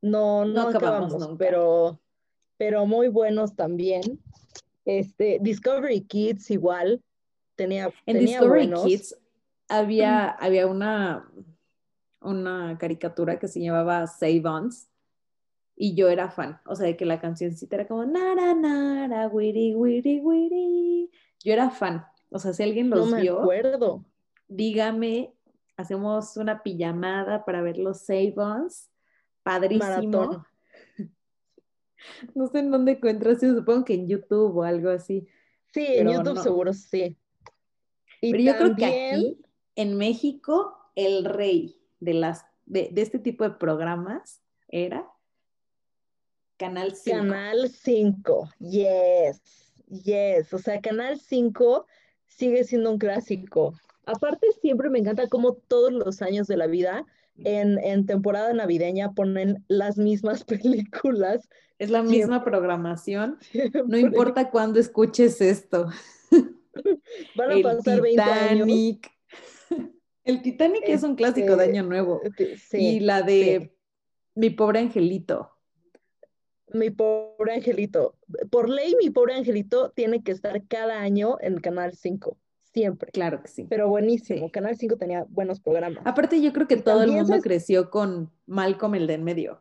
no, 0.00 0.44
no, 0.44 0.68
acabamos, 0.68 1.36
pero 1.38 2.00
pero 2.62 2.86
muy 2.86 3.08
buenos 3.08 3.56
también. 3.56 4.20
Este, 4.84 5.38
Discovery 5.40 6.02
Kids 6.02 6.48
igual, 6.52 7.02
tenía, 7.56 7.92
en 8.06 8.20
Discovery 8.20 8.72
Kids 8.72 9.16
había, 9.68 10.28
había 10.28 10.68
una, 10.68 11.28
una 12.20 12.78
caricatura 12.78 13.40
que 13.40 13.48
se 13.48 13.60
llamaba 13.60 14.06
Save 14.06 14.44
Ons 14.46 14.88
y 15.74 15.96
yo 15.96 16.08
era 16.08 16.30
fan, 16.30 16.60
o 16.64 16.76
sea, 16.76 16.86
de 16.86 16.96
que 16.96 17.04
la 17.04 17.20
cancioncita 17.20 17.74
era 17.74 17.88
como 17.88 18.04
nara 18.04 18.54
nara 18.54 19.26
wiri 19.26 19.74
wiri 19.74 20.20
wiri. 20.20 21.10
Yo 21.42 21.52
era 21.52 21.68
fan, 21.68 22.06
o 22.30 22.38
sea, 22.38 22.52
si 22.52 22.62
alguien 22.62 22.90
los 22.90 23.10
no 23.10 23.16
me 23.16 23.22
vio, 23.22 23.40
acuerdo. 23.40 24.04
dígame, 24.46 25.34
hacemos 25.76 26.36
una 26.36 26.62
pijamada 26.62 27.44
para 27.44 27.60
ver 27.60 27.78
los 27.78 28.02
Save 28.02 28.34
Ons. 28.36 28.88
Padrísimo. 29.42 29.84
Maratón. 29.84 30.51
No 32.34 32.46
sé 32.46 32.60
en 32.60 32.70
dónde 32.70 32.92
encuentras, 32.92 33.40
yo 33.40 33.54
supongo 33.54 33.84
que 33.84 33.94
en 33.94 34.08
YouTube 34.08 34.56
o 34.56 34.62
algo 34.62 34.90
así. 34.90 35.26
Sí, 35.72 35.84
en 35.86 36.08
YouTube 36.08 36.34
no. 36.34 36.42
seguro 36.42 36.72
sí. 36.72 37.16
Y 38.20 38.32
Pero 38.32 38.42
yo 38.44 38.56
creo 38.56 38.76
que 38.76 38.84
aquí, 38.84 39.38
en 39.74 39.96
México, 39.96 40.76
el 40.94 41.24
rey 41.24 41.76
de, 42.00 42.14
las, 42.14 42.44
de, 42.66 42.90
de 42.92 43.02
este 43.02 43.18
tipo 43.18 43.44
de 43.44 43.50
programas 43.50 44.42
era 44.68 45.06
Canal 46.56 46.94
5. 46.94 47.18
Canal 47.18 47.68
5, 47.68 48.50
yes, 48.60 49.42
yes. 49.88 50.54
O 50.54 50.58
sea, 50.58 50.80
Canal 50.80 51.18
5 51.18 51.86
sigue 52.26 52.62
siendo 52.62 52.92
un 52.92 52.98
clásico. 52.98 53.74
Aparte, 54.06 54.46
siempre 54.60 54.88
me 54.88 55.00
encanta 55.00 55.28
cómo 55.28 55.54
todos 55.54 55.92
los 55.92 56.22
años 56.22 56.46
de 56.46 56.56
la 56.56 56.66
vida, 56.66 57.04
en, 57.44 57.78
en 57.78 58.06
temporada 58.06 58.52
navideña, 58.52 59.12
ponen 59.12 59.64
las 59.68 59.98
mismas 59.98 60.44
películas. 60.44 61.48
Es 61.78 61.90
la 61.90 62.02
misma 62.02 62.44
programación. 62.44 63.38
No 63.86 63.98
importa 63.98 64.50
cuándo 64.50 64.78
escuches 64.78 65.40
esto. 65.40 65.88
Van 67.36 67.50
a 67.50 67.54
El 67.54 67.62
pasar 67.62 68.00
20 68.00 68.22
años. 68.22 68.66
Titanic. 68.66 69.10
El 70.24 70.42
Titanic 70.42 70.84
es 70.86 71.02
un 71.02 71.16
clásico 71.16 71.56
de 71.56 71.64
Este, 71.64 71.78
Año 71.78 71.88
Nuevo. 71.88 72.20
Sí, 72.56 72.78
y 72.78 73.00
la 73.00 73.22
de 73.22 73.74
Mi 74.34 74.50
pobre 74.50 74.78
angelito. 74.78 75.50
Mi 76.72 76.90
pobre 76.90 77.54
angelito. 77.54 78.16
Por 78.50 78.68
ley, 78.68 78.94
mi 79.00 79.10
pobre 79.10 79.34
angelito 79.34 79.90
tiene 79.90 80.22
que 80.22 80.32
estar 80.32 80.66
cada 80.68 81.00
año 81.00 81.36
en 81.40 81.58
Canal 81.60 81.94
5, 81.94 82.38
siempre. 82.72 83.10
Claro 83.12 83.42
que 83.42 83.48
sí. 83.48 83.66
Pero 83.68 83.88
buenísimo. 83.88 84.46
Sí. 84.46 84.50
Canal 84.50 84.76
5 84.76 84.96
tenía 84.96 85.24
buenos 85.28 85.60
programas. 85.60 86.02
Aparte, 86.06 86.40
yo 86.40 86.52
creo 86.52 86.66
que 86.66 86.74
Y 86.76 86.82
todo 86.82 87.02
el 87.02 87.12
mundo 87.12 87.38
creció 87.40 87.90
con 87.90 88.30
Malcolm 88.46 88.94
el 88.94 89.06
de 89.06 89.14
en 89.14 89.24
medio. 89.24 89.60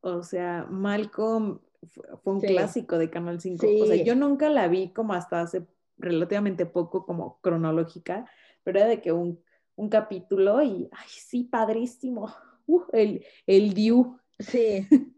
O 0.00 0.22
sea, 0.22 0.66
Malcolm 0.70 1.58
fu- 1.88 2.02
fue 2.22 2.32
un 2.34 2.40
Sí. 2.40 2.46
clásico 2.48 2.96
de 2.98 3.10
Canal 3.10 3.40
5. 3.40 3.66
O 3.82 3.86
sea, 3.86 3.96
yo 4.02 4.14
nunca 4.14 4.48
la 4.48 4.68
vi 4.68 4.88
como 4.92 5.12
hasta 5.14 5.40
hace 5.40 5.66
relativamente 5.98 6.64
poco, 6.66 7.04
como 7.04 7.38
cronológica, 7.42 8.24
pero 8.62 8.78
era 8.78 8.88
de 8.88 9.00
que 9.02 9.12
un, 9.12 9.38
un 9.76 9.88
capítulo 9.90 10.62
y, 10.62 10.88
ay, 10.92 11.08
sí, 11.08 11.44
padrísimo. 11.44 12.32
Uh, 12.66 12.82
el, 12.92 13.24
el 13.48 13.74
Diu. 13.74 14.16
Sí. 14.38 14.86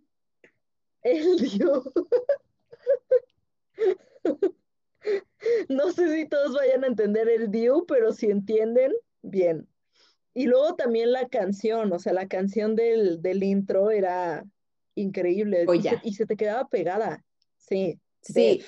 El 1.02 1.36
Dios. 1.36 1.84
No 5.68 5.90
sé 5.92 6.14
si 6.14 6.28
todos 6.28 6.54
vayan 6.54 6.84
a 6.84 6.86
entender 6.86 7.28
el 7.28 7.50
Diu, 7.50 7.84
pero 7.86 8.12
si 8.12 8.26
entienden, 8.26 8.92
bien. 9.22 9.68
Y 10.34 10.46
luego 10.46 10.76
también 10.76 11.12
la 11.12 11.28
canción, 11.28 11.92
o 11.92 11.98
sea, 11.98 12.12
la 12.12 12.28
canción 12.28 12.74
del, 12.74 13.20
del 13.20 13.42
intro 13.42 13.90
era 13.90 14.44
increíble 14.94 15.62
y 15.62 15.66
Joya. 15.66 16.00
se, 16.02 16.08
y 16.08 16.14
se 16.14 16.26
te 16.26 16.36
quedaba 16.36 16.68
pegada. 16.68 17.24
Sí. 17.58 18.00
Sí. 18.22 18.62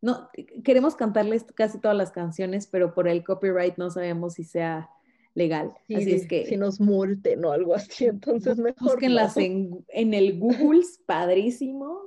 No, 0.00 0.28
queremos 0.64 0.96
cantarles 0.96 1.44
casi 1.54 1.80
todas 1.80 1.96
las 1.96 2.10
canciones, 2.10 2.66
pero 2.66 2.92
por 2.92 3.08
el 3.08 3.24
copyright 3.24 3.78
no 3.78 3.90
sabemos 3.90 4.34
si 4.34 4.44
sea 4.44 4.90
legal. 5.34 5.72
Sí, 5.86 5.94
Así 5.94 6.12
es 6.12 6.26
que 6.26 6.46
si 6.46 6.56
nos 6.56 6.78
multen 6.80 7.42
o 7.44 7.52
algo 7.52 7.74
así, 7.74 8.04
entonces 8.06 8.58
mejor 8.58 8.92
búsquenlas 8.92 9.36
no. 9.36 9.42
en, 9.42 9.84
en 9.88 10.14
el 10.14 10.38
Google, 10.38 10.82
padrísimo. 11.06 12.00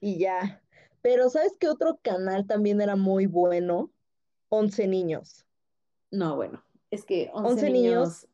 Y 0.00 0.18
ya. 0.18 0.62
Pero 1.02 1.30
¿sabes 1.30 1.56
qué 1.58 1.68
otro 1.68 1.98
canal 2.02 2.46
también 2.46 2.80
era 2.80 2.96
muy 2.96 3.26
bueno? 3.26 3.90
Once 4.48 4.86
niños. 4.86 5.44
No, 6.10 6.36
bueno, 6.36 6.62
es 6.90 7.04
que 7.04 7.30
11, 7.32 7.50
11 7.50 7.70
niños, 7.70 7.82
niños, 7.82 8.28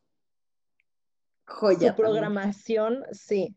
joya. 1.45 1.79
Su 1.79 1.85
también. 1.85 1.95
programación, 1.95 3.03
sí. 3.11 3.55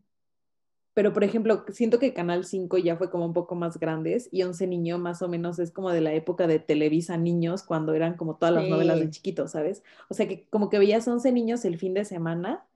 Pero, 0.97 1.12
por 1.12 1.25
ejemplo, 1.25 1.66
siento 1.69 1.99
que 1.99 2.14
Canal 2.14 2.47
5 2.47 2.79
ya 2.79 2.97
fue 2.97 3.11
como 3.11 3.27
un 3.27 3.35
poco 3.35 3.55
más 3.55 3.79
grandes 3.79 4.31
y 4.33 4.45
11 4.45 4.66
Niño 4.66 4.97
más 4.97 5.21
o 5.21 5.29
menos 5.29 5.59
es 5.59 5.71
como 5.71 5.90
de 5.90 6.01
la 6.01 6.14
época 6.14 6.47
de 6.47 6.59
Televisa 6.59 7.19
Niños, 7.19 7.64
cuando 7.64 7.92
eran 7.92 8.16
como 8.16 8.37
todas 8.37 8.55
las 8.55 8.66
novelas 8.66 8.99
de 8.99 9.11
chiquitos, 9.11 9.51
¿sabes? 9.51 9.83
O 10.09 10.14
sea, 10.14 10.27
que 10.27 10.49
como 10.49 10.71
que 10.71 10.79
veías 10.79 11.07
11 11.07 11.33
Niños 11.33 11.66
el 11.66 11.79
fin 11.79 11.92
de 11.92 12.07
semana 12.07 12.66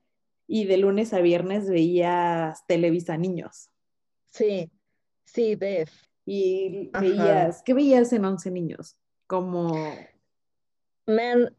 y 0.45 0.65
de 0.65 0.77
lunes 0.77 1.15
a 1.15 1.19
viernes 1.19 1.67
veías 1.67 2.63
Televisa 2.67 3.17
Niños. 3.17 3.71
Sí, 4.27 4.69
sí, 5.25 5.55
Def. 5.55 6.10
Y 6.25 6.89
Ajá. 6.93 7.01
veías, 7.01 7.63
¿qué 7.63 7.73
veías 7.73 8.13
en 8.13 8.25
11 8.25 8.51
Niños? 8.51 8.97
Como, 9.27 9.73
Man, 11.07 11.55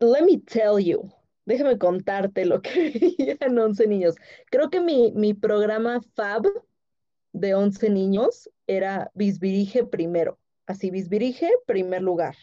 let 0.00 0.22
me 0.24 0.38
tell 0.38 0.78
you. 0.78 1.10
Déjame 1.46 1.78
contarte 1.78 2.44
lo 2.44 2.60
que 2.60 2.90
veía 3.18 3.36
en 3.40 3.58
11 3.58 3.86
niños. 3.86 4.16
Creo 4.50 4.70
que 4.70 4.80
mi, 4.80 5.12
mi 5.12 5.34
programa 5.34 6.00
Fab 6.14 6.46
de 7.32 7.54
11 7.54 7.90
niños 7.90 8.50
era 8.66 9.10
Bisbirige 9.14 9.84
primero. 9.84 10.38
Así, 10.66 10.90
Bisbirige, 10.90 11.50
primer 11.66 12.02
lugar. 12.02 12.36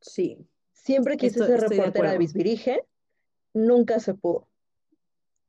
sí, 0.00 0.46
Siempre 0.72 1.16
quise 1.16 1.38
ser 1.38 1.48
de 1.48 1.56
reportera 1.58 1.90
de 1.90 1.90
acuerdo. 1.90 2.18
Bisbirige, 2.18 2.84
nunca 3.54 4.00
se 4.00 4.14
pudo. 4.14 4.48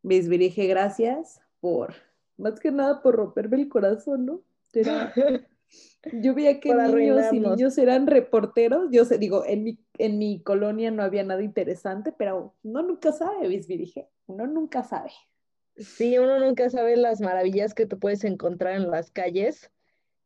Bisbirige, 0.03 0.67
gracias 0.67 1.41
por, 1.59 1.95
más 2.37 2.59
que 2.59 2.71
nada 2.71 3.01
por 3.01 3.15
romperme 3.15 3.57
el 3.57 3.69
corazón, 3.69 4.25
¿no? 4.25 4.41
Era- 4.73 5.13
Yo 6.11 6.35
veía 6.35 6.59
que 6.59 6.69
Por 6.69 6.93
niños 6.93 7.33
y 7.33 7.39
niños 7.39 7.77
eran 7.77 8.07
reporteros. 8.07 8.89
Yo 8.91 9.05
sé, 9.05 9.17
digo, 9.17 9.43
en 9.45 9.63
mi, 9.63 9.79
en 9.97 10.19
mi 10.19 10.41
colonia 10.41 10.91
no 10.91 11.01
había 11.01 11.23
nada 11.23 11.41
interesante, 11.41 12.11
pero 12.11 12.53
uno 12.63 12.83
nunca 12.83 13.11
sabe, 13.11 13.47
Bisbirige. 13.47 14.09
Uno 14.27 14.45
nunca 14.45 14.83
sabe. 14.83 15.11
Sí, 15.77 16.17
uno 16.19 16.39
nunca 16.39 16.69
sabe 16.69 16.97
las 16.97 17.21
maravillas 17.21 17.73
que 17.73 17.85
te 17.85 17.95
puedes 17.95 18.23
encontrar 18.23 18.75
en 18.75 18.91
las 18.91 19.11
calles. 19.11 19.71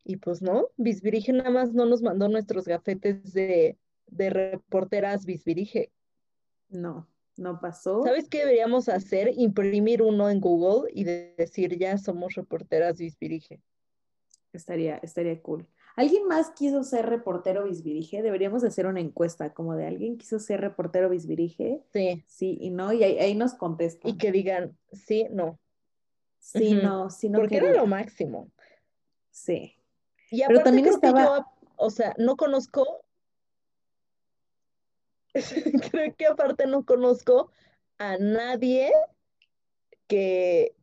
Y 0.03 0.17
pues 0.17 0.41
no, 0.41 0.69
Bisbirige 0.77 1.31
nada 1.31 1.51
más 1.51 1.73
no 1.73 1.85
nos 1.85 2.01
mandó 2.01 2.27
nuestros 2.27 2.65
gafetes 2.65 3.33
de, 3.33 3.77
de 4.07 4.29
reporteras 4.29 5.25
Bisbirige. 5.25 5.91
No, 6.69 7.07
no 7.37 7.59
pasó. 7.59 8.03
¿Sabes 8.03 8.27
qué 8.29 8.39
deberíamos 8.39 8.89
hacer? 8.89 9.31
Imprimir 9.37 10.01
uno 10.01 10.29
en 10.29 10.39
Google 10.41 10.91
y 10.93 11.03
de- 11.03 11.33
decir 11.37 11.77
ya 11.77 11.97
somos 11.97 12.33
reporteras 12.35 12.97
Bisbirige. 12.97 13.61
Estaría, 14.53 14.97
estaría 14.97 15.39
cool. 15.41 15.67
¿Alguien 15.95 16.27
más 16.27 16.51
quiso 16.51 16.83
ser 16.83 17.07
reportero 17.07 17.63
Bisbirige? 17.65 18.21
Deberíamos 18.21 18.63
hacer 18.63 18.85
una 18.85 18.99
encuesta 18.99 19.53
como 19.53 19.75
de 19.75 19.87
alguien 19.87 20.17
quiso 20.17 20.39
ser 20.39 20.61
reportero 20.61 21.09
Bisbirige. 21.09 21.81
Sí, 21.91 22.23
Sí 22.27 22.57
y 22.61 22.69
no, 22.69 22.93
y 22.93 23.03
ahí, 23.03 23.17
ahí 23.17 23.35
nos 23.35 23.53
contestan. 23.55 24.11
y 24.11 24.17
que 24.17 24.31
digan 24.31 24.77
sí, 24.91 25.27
no, 25.31 25.59
Sí, 26.39 26.75
no, 26.75 27.09
sí, 27.09 27.29
no 27.29 27.39
porque 27.39 27.57
era 27.57 27.73
lo 27.73 27.87
máximo. 27.87 28.49
Sí. 29.31 29.73
Y 30.31 30.43
Pero 30.47 30.61
también 30.63 30.85
creo 30.87 30.99
que 30.99 31.07
estaba- 31.07 31.37
yo, 31.39 31.45
o 31.77 31.89
sea, 31.89 32.13
no 32.17 32.35
conozco, 32.37 32.85
creo 35.91 36.15
que 36.15 36.25
aparte 36.25 36.67
no 36.67 36.85
conozco 36.85 37.51
a 37.97 38.17
nadie 38.17 38.91
que, 40.07 40.75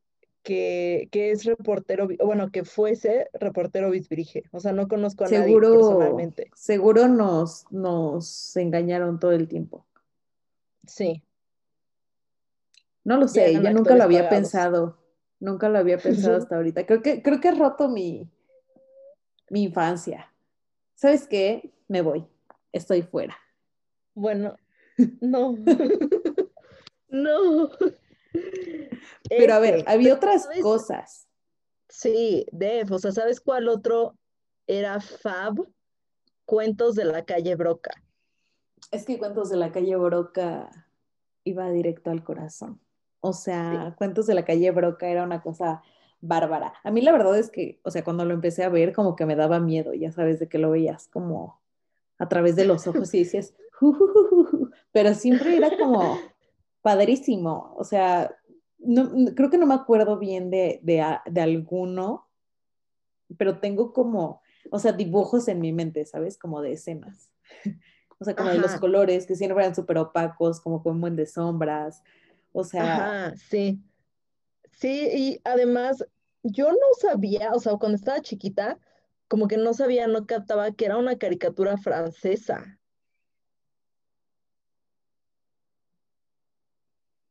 que, 0.42 1.08
que 1.10 1.30
es 1.30 1.44
reportero, 1.44 2.08
bueno, 2.24 2.50
que 2.50 2.64
fuese 2.64 3.28
reportero 3.34 3.90
Bisbirige. 3.90 4.44
O 4.52 4.60
sea, 4.60 4.72
no 4.72 4.88
conozco 4.88 5.24
a 5.24 5.28
nadie 5.28 5.46
Seguro, 5.46 5.70
personalmente. 5.78 6.50
seguro 6.54 7.08
nos, 7.08 7.64
nos 7.70 8.56
engañaron 8.56 9.18
todo 9.18 9.32
el 9.32 9.48
tiempo. 9.48 9.86
Sí, 10.86 11.22
No 13.04 13.16
lo 13.16 13.28
sé, 13.28 13.54
yo 13.54 13.72
nunca 13.72 13.94
lo 13.94 14.04
había 14.04 14.24
pagados. 14.24 14.40
pensado. 14.40 14.98
Nunca 15.40 15.68
lo 15.68 15.78
había 15.78 15.98
pensado 15.98 16.36
hasta 16.36 16.56
ahorita. 16.56 16.86
Creo 16.86 17.02
que, 17.02 17.22
creo 17.22 17.40
que 17.40 17.48
he 17.48 17.54
roto 17.54 17.88
mi, 17.88 18.30
mi 19.50 19.64
infancia. 19.64 20.32
¿Sabes 20.94 21.26
qué? 21.26 21.72
Me 21.88 22.00
voy. 22.00 22.26
Estoy 22.72 23.02
fuera. 23.02 23.36
Bueno, 24.14 24.56
no, 25.20 25.56
no. 27.08 27.70
Pero 29.28 29.54
a 29.54 29.58
ver, 29.58 29.76
Ese, 29.76 29.84
había 29.86 30.14
otras 30.14 30.44
¿sabes? 30.44 30.62
cosas. 30.62 31.28
Sí, 31.88 32.46
Def, 32.52 32.90
o 32.90 32.98
sea, 32.98 33.12
¿sabes 33.12 33.40
cuál 33.40 33.68
otro 33.68 34.16
era 34.66 35.00
Fab? 35.00 35.66
Cuentos 36.44 36.94
de 36.94 37.04
la 37.04 37.24
calle 37.24 37.54
Broca. 37.54 37.92
Es 38.90 39.04
que 39.06 39.18
Cuentos 39.18 39.48
de 39.50 39.56
la 39.56 39.72
calle 39.72 39.96
Broca 39.96 40.68
iba 41.44 41.70
directo 41.70 42.10
al 42.10 42.22
corazón. 42.22 42.80
O 43.20 43.32
sea, 43.32 43.94
Cuentos 43.96 44.26
de 44.26 44.34
la 44.34 44.44
calle 44.44 44.70
Broca 44.72 45.08
era 45.08 45.22
una 45.22 45.40
cosa 45.42 45.82
bárbara. 46.20 46.74
A 46.82 46.90
mí 46.90 47.00
la 47.00 47.12
verdad 47.12 47.38
es 47.38 47.50
que, 47.50 47.80
o 47.82 47.90
sea, 47.90 48.04
cuando 48.04 48.24
lo 48.24 48.34
empecé 48.34 48.64
a 48.64 48.68
ver, 48.68 48.92
como 48.92 49.16
que 49.16 49.26
me 49.26 49.36
daba 49.36 49.60
miedo, 49.60 49.94
ya 49.94 50.10
sabes, 50.10 50.38
de 50.40 50.48
que 50.48 50.58
lo 50.58 50.70
veías 50.70 51.08
como 51.08 51.60
a 52.18 52.28
través 52.28 52.56
de 52.56 52.64
los 52.64 52.86
ojos 52.86 53.12
y 53.14 53.18
dices, 53.18 53.54
pero 54.92 55.14
siempre 55.14 55.56
era 55.56 55.76
como 55.76 56.18
padrísimo. 56.82 57.74
O 57.76 57.84
sea, 57.84 58.34
no, 58.78 59.10
creo 59.34 59.50
que 59.50 59.58
no 59.58 59.66
me 59.66 59.74
acuerdo 59.74 60.18
bien 60.18 60.50
de, 60.50 60.80
de, 60.82 61.40
alguno, 61.40 62.28
pero 63.38 63.58
tengo 63.58 63.92
como, 63.92 64.42
o 64.70 64.78
sea, 64.78 64.92
dibujos 64.92 65.48
en 65.48 65.60
mi 65.60 65.72
mente, 65.72 66.04
¿sabes? 66.04 66.38
Como 66.38 66.62
de 66.62 66.72
escenas. 66.72 67.30
O 68.20 68.24
sea, 68.24 68.36
como 68.36 68.50
de 68.50 68.58
los 68.58 68.76
colores 68.76 69.26
que 69.26 69.34
siempre 69.34 69.60
eran 69.60 69.74
súper 69.74 69.98
opacos, 69.98 70.60
como 70.60 70.82
con 70.84 71.00
buen 71.00 71.16
de 71.16 71.26
sombras. 71.26 72.02
O 72.52 72.62
sea. 72.62 72.94
Ajá, 72.94 73.36
sí. 73.36 73.82
Sí, 74.70 75.08
y 75.12 75.40
además, 75.44 76.06
yo 76.44 76.70
no 76.70 76.86
sabía, 77.00 77.50
o 77.52 77.58
sea, 77.58 77.76
cuando 77.76 77.96
estaba 77.96 78.20
chiquita, 78.20 78.78
como 79.28 79.48
que 79.48 79.56
no 79.56 79.74
sabía, 79.74 80.06
no 80.06 80.26
captaba 80.26 80.70
que 80.72 80.86
era 80.86 80.96
una 80.96 81.18
caricatura 81.18 81.76
francesa. 81.76 82.78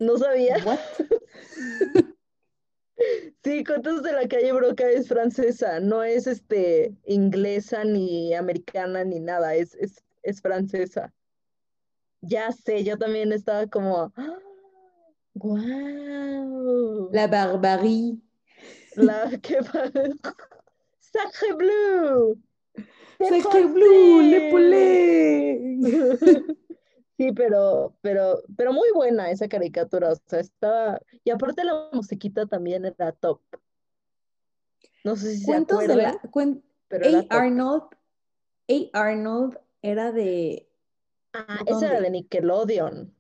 ¿No 0.04 0.18
sabía? 0.18 0.58
Sí, 3.44 3.64
Cuentos 3.66 4.04
de 4.04 4.14
la 4.14 4.28
calle 4.28 4.54
Broca 4.54 4.88
es 4.88 5.08
francesa, 5.10 5.80
no 5.82 6.04
es 6.04 6.28
este 6.28 6.96
inglesa 7.06 7.84
ni 7.84 8.34
americana 8.34 9.04
ni 9.04 9.20
nada, 9.20 9.56
es, 9.56 9.76
es, 10.22 10.42
francesa. 10.42 11.12
Ya 12.22 12.52
sé, 12.52 12.84
yo 12.86 12.98
también 12.98 13.34
estaba 13.34 13.68
como, 13.68 14.14
¡Wow! 15.34 17.10
La 17.12 17.28
barbarie. 17.28 18.20
La 18.96 19.30
que 19.42 19.58
Sacre 21.00 21.54
bleu. 21.58 22.38
Sacre 23.20 23.66
bleu, 23.66 24.22
le 24.22 24.50
poulet. 24.52 25.60
Sí, 27.24 27.32
pero, 27.32 27.96
pero, 28.02 28.44
pero 28.58 28.74
muy 28.74 28.90
buena 28.94 29.32
esa 29.32 29.48
caricatura, 29.48 30.12
o 30.12 30.16
sea, 30.26 30.42
estaba, 30.42 31.00
y 31.24 31.30
aparte 31.30 31.64
la 31.64 31.88
musiquita 31.94 32.46
también 32.48 32.84
era 32.84 33.14
top. 33.14 33.40
No 35.06 35.16
sé 35.16 35.38
si 35.38 35.46
se 35.46 35.56
acuerdan, 35.56 36.20
pero 36.90 37.06
A. 37.30 37.38
Arnold, 37.38 37.84
A. 38.68 39.00
Arnold 39.00 39.58
era 39.82 40.12
de... 40.12 40.68
Ah, 41.32 41.62
esa 41.66 41.88
era 41.88 42.02
de 42.02 42.12
Nickelodeon. 42.12 43.16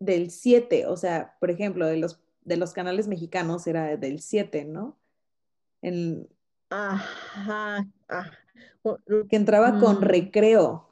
Del 0.00 0.32
7, 0.32 0.86
o 0.86 0.96
sea, 0.96 1.36
por 1.38 1.52
ejemplo, 1.52 1.86
de 1.86 1.98
los, 1.98 2.20
de 2.44 2.56
los 2.56 2.72
canales 2.72 3.06
mexicanos 3.06 3.64
era 3.68 3.96
del 3.96 4.20
7, 4.20 4.64
¿no? 4.64 4.98
En, 5.82 6.28
Ajá, 6.70 7.86
ah, 8.08 8.30
que 9.28 9.36
entraba 9.36 9.78
con 9.78 9.98
mm. 9.98 10.02
recreo. 10.02 10.89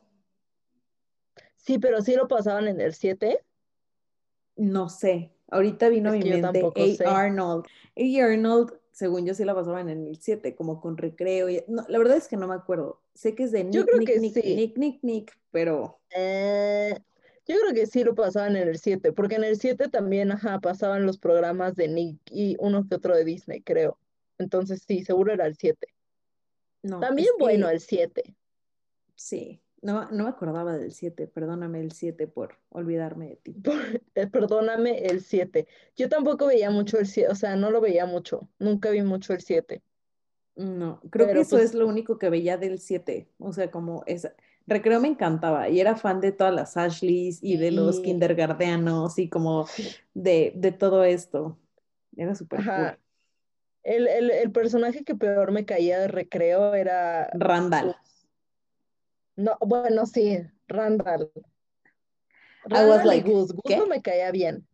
Sí, 1.69 1.79
pero 1.79 2.01
sí 2.01 2.15
lo 2.15 2.29
pasaban 2.29 2.67
en 2.67 2.81
el 2.81 2.95
7. 2.95 3.45
No 4.57 4.89
sé. 4.89 5.35
Ahorita 5.51 5.91
vino 5.91 6.09
a 6.09 6.13
mi 6.13 6.21
mente 6.21 6.63
A. 7.05 7.25
Arnold. 7.25 7.67
A. 7.95 8.25
Arnold, 8.25 8.73
según 8.91 9.27
yo, 9.27 9.35
sí 9.35 9.45
la 9.45 9.55
pasaban 9.55 9.91
en 9.91 10.07
el 10.07 10.17
7, 10.17 10.55
como 10.55 10.81
con 10.81 10.97
recreo. 10.97 11.47
la 11.69 11.99
verdad 11.99 12.17
es 12.17 12.27
que 12.27 12.39
no 12.39 12.49
me 12.49 12.55
acuerdo. 12.55 13.03
Sé 13.13 13.35
que 13.35 13.43
es 13.43 13.53
de 13.53 13.65
Nick, 13.65 13.75
yo 13.75 13.85
creo 13.85 13.99
Nick, 13.99 14.09
que 14.09 14.19
Nick, 14.19 14.33
sí. 14.33 14.55
Nick, 14.57 14.79
Nick, 14.79 14.99
Nick, 15.03 15.39
pero. 15.51 16.01
Eh, 16.17 16.99
yo 17.47 17.57
creo 17.61 17.75
que 17.75 17.87
sí 17.87 18.03
lo 18.03 18.15
pasaban 18.15 18.57
en 18.57 18.67
el 18.67 18.79
7, 18.79 19.13
porque 19.13 19.35
en 19.35 19.45
el 19.45 19.59
7 19.59 19.91
también, 19.91 20.33
ajá, 20.33 20.61
pasaban 20.61 21.05
los 21.05 21.19
programas 21.19 21.75
de 21.77 21.89
Nick 21.89 22.19
y 22.31 22.57
uno 22.61 22.89
que 22.89 22.95
otro 22.95 23.15
de 23.15 23.25
Disney, 23.27 23.61
creo. 23.61 23.99
Entonces 24.39 24.83
sí, 24.89 25.05
seguro 25.05 25.35
era 25.35 25.45
el 25.45 25.55
7. 25.59 25.87
No, 26.83 26.99
también 26.99 27.29
bueno 27.39 27.69
el 27.69 27.81
7. 27.81 28.35
Sí, 29.17 29.61
no, 29.83 30.11
no 30.11 30.25
me 30.25 30.31
acordaba 30.31 30.77
del 30.77 30.93
7, 30.93 31.29
perdóname 31.29 31.81
el 31.81 31.93
7 31.93 32.27
por 32.27 32.57
olvidarme 32.71 33.29
de 33.29 33.37
ti. 33.37 33.57
Eh, 34.15 34.27
perdóname 34.27 34.99
el 35.07 35.23
7. 35.23 35.67
Yo 35.97 36.09
tampoco 36.09 36.47
veía 36.47 36.71
mucho 36.71 36.99
el 36.99 37.07
7, 37.07 37.31
o 37.31 37.35
sea, 37.35 37.55
no 37.55 37.71
lo 37.71 37.81
veía 37.81 38.05
mucho, 38.05 38.49
nunca 38.59 38.91
vi 38.91 39.03
mucho 39.03 39.33
el 39.33 39.41
7. 39.41 39.83
No, 40.57 41.01
creo 41.11 41.29
que 41.29 41.41
eso 41.41 41.51
pues 41.51 41.67
es 41.67 41.75
lo 41.75 41.87
único 41.87 42.19
que 42.19 42.31
veía 42.31 42.57
del 42.57 42.81
7, 42.81 43.29
o 43.39 43.53
sea, 43.53 43.71
como 43.71 44.03
esa... 44.07 44.35
Recreo 44.67 45.01
me 45.01 45.09
encantaba 45.09 45.69
y 45.71 45.81
era 45.81 45.97
fan 45.97 46.21
de 46.21 46.33
todas 46.33 46.53
las 46.53 46.77
Ashleys 46.77 47.39
y 47.43 47.57
de 47.57 47.71
los 47.71 48.01
kindergartenos 48.01 49.19
y 49.19 49.31
como 49.31 49.67
de, 50.13 50.53
de 50.57 50.73
todo 50.73 51.05
esto. 51.05 51.57
Era 52.15 52.35
súper 52.35 52.65
cool. 52.65 52.99
El, 53.83 54.09
el, 54.09 54.31
el, 54.31 54.53
personaje 54.53 55.05
que 55.05 55.15
peor 55.15 55.53
me 55.53 55.65
caía 55.65 56.01
de 56.01 56.09
recreo 56.09 56.75
era... 56.75 57.31
Randall. 57.33 57.97
No, 59.39 59.57
bueno, 59.61 60.05
sí, 60.05 60.37
Randall. 60.67 61.31
Randall 62.65 63.07
like, 63.07 63.31
Gus. 63.31 63.53
Gus 63.53 63.77
no 63.77 63.87
me 63.87 64.03
caía 64.03 64.33
bien. 64.33 64.67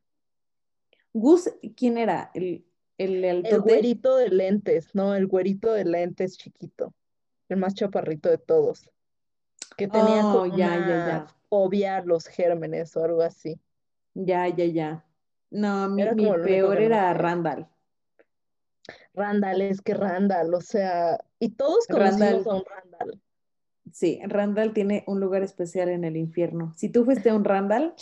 Gus, 1.13 1.51
¿quién 1.77 1.99
era? 1.99 2.31
El, 2.33 2.65
el, 2.97 3.23
el, 3.25 3.61
güerito 3.61 4.17
de 4.17 4.31
lentes, 4.31 4.95
no, 4.95 5.15
el 5.15 5.27
güerito 5.27 5.71
de 5.71 5.85
lentes 5.85 6.39
chiquito. 6.39 6.95
El 7.51 7.59
más 7.59 7.75
chaparrito 7.75 8.31
de 8.31 8.39
todos. 8.39 8.89
Que 9.77 9.87
tenía 9.87 10.27
oh, 10.27 10.33
como 10.33 10.57
ya, 10.57 10.79
ya, 10.79 10.89
ya. 10.89 11.27
fobia 11.51 12.01
los 12.01 12.27
gérmenes 12.27 12.97
o 12.97 13.05
algo 13.05 13.21
así. 13.21 13.61
Ya, 14.15 14.49
ya, 14.49 14.65
ya. 14.65 15.05
No, 15.51 15.91
mi, 15.91 16.05
mi 16.05 16.25
peor 16.43 16.81
era 16.81 17.13
Randall. 17.13 17.69
Randall, 19.13 19.61
es 19.61 19.83
que 19.83 19.93
Randall, 19.93 20.55
o 20.55 20.63
sea, 20.63 21.23
y 21.39 21.51
todos 21.51 21.87
conocemos 21.87 22.47
a 22.47 22.55
un 22.55 22.65
Randall. 22.65 23.21
Sí, 23.95 24.19
Randall 24.25 24.73
tiene 24.73 25.05
un 25.07 25.21
lugar 25.21 25.45
especial 25.45 25.89
en 25.89 26.03
el 26.03 26.17
infierno. 26.17 26.73
Si 26.77 26.89
tú 26.89 27.05
fuiste 27.05 27.33
un 27.33 27.45
Randall, 27.45 27.95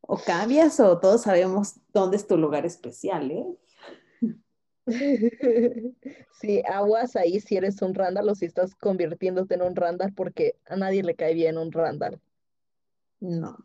o 0.00 0.16
cambias 0.16 0.80
o 0.80 0.98
todos 0.98 1.20
sabemos 1.20 1.74
dónde 1.92 2.16
es 2.16 2.26
tu 2.26 2.38
lugar 2.38 2.64
especial, 2.64 3.30
¿eh? 3.30 3.44
Sí, 6.40 6.62
aguas 6.66 7.14
ahí 7.14 7.40
si 7.40 7.58
eres 7.58 7.82
un 7.82 7.92
Randall 7.94 8.30
o 8.30 8.34
si 8.34 8.46
estás 8.46 8.74
convirtiéndote 8.74 9.54
en 9.54 9.60
un 9.60 9.76
Randall 9.76 10.14
porque 10.14 10.56
a 10.66 10.76
nadie 10.76 11.02
le 11.02 11.14
cae 11.14 11.34
bien 11.34 11.58
un 11.58 11.72
Randall. 11.72 12.18
No. 13.20 13.58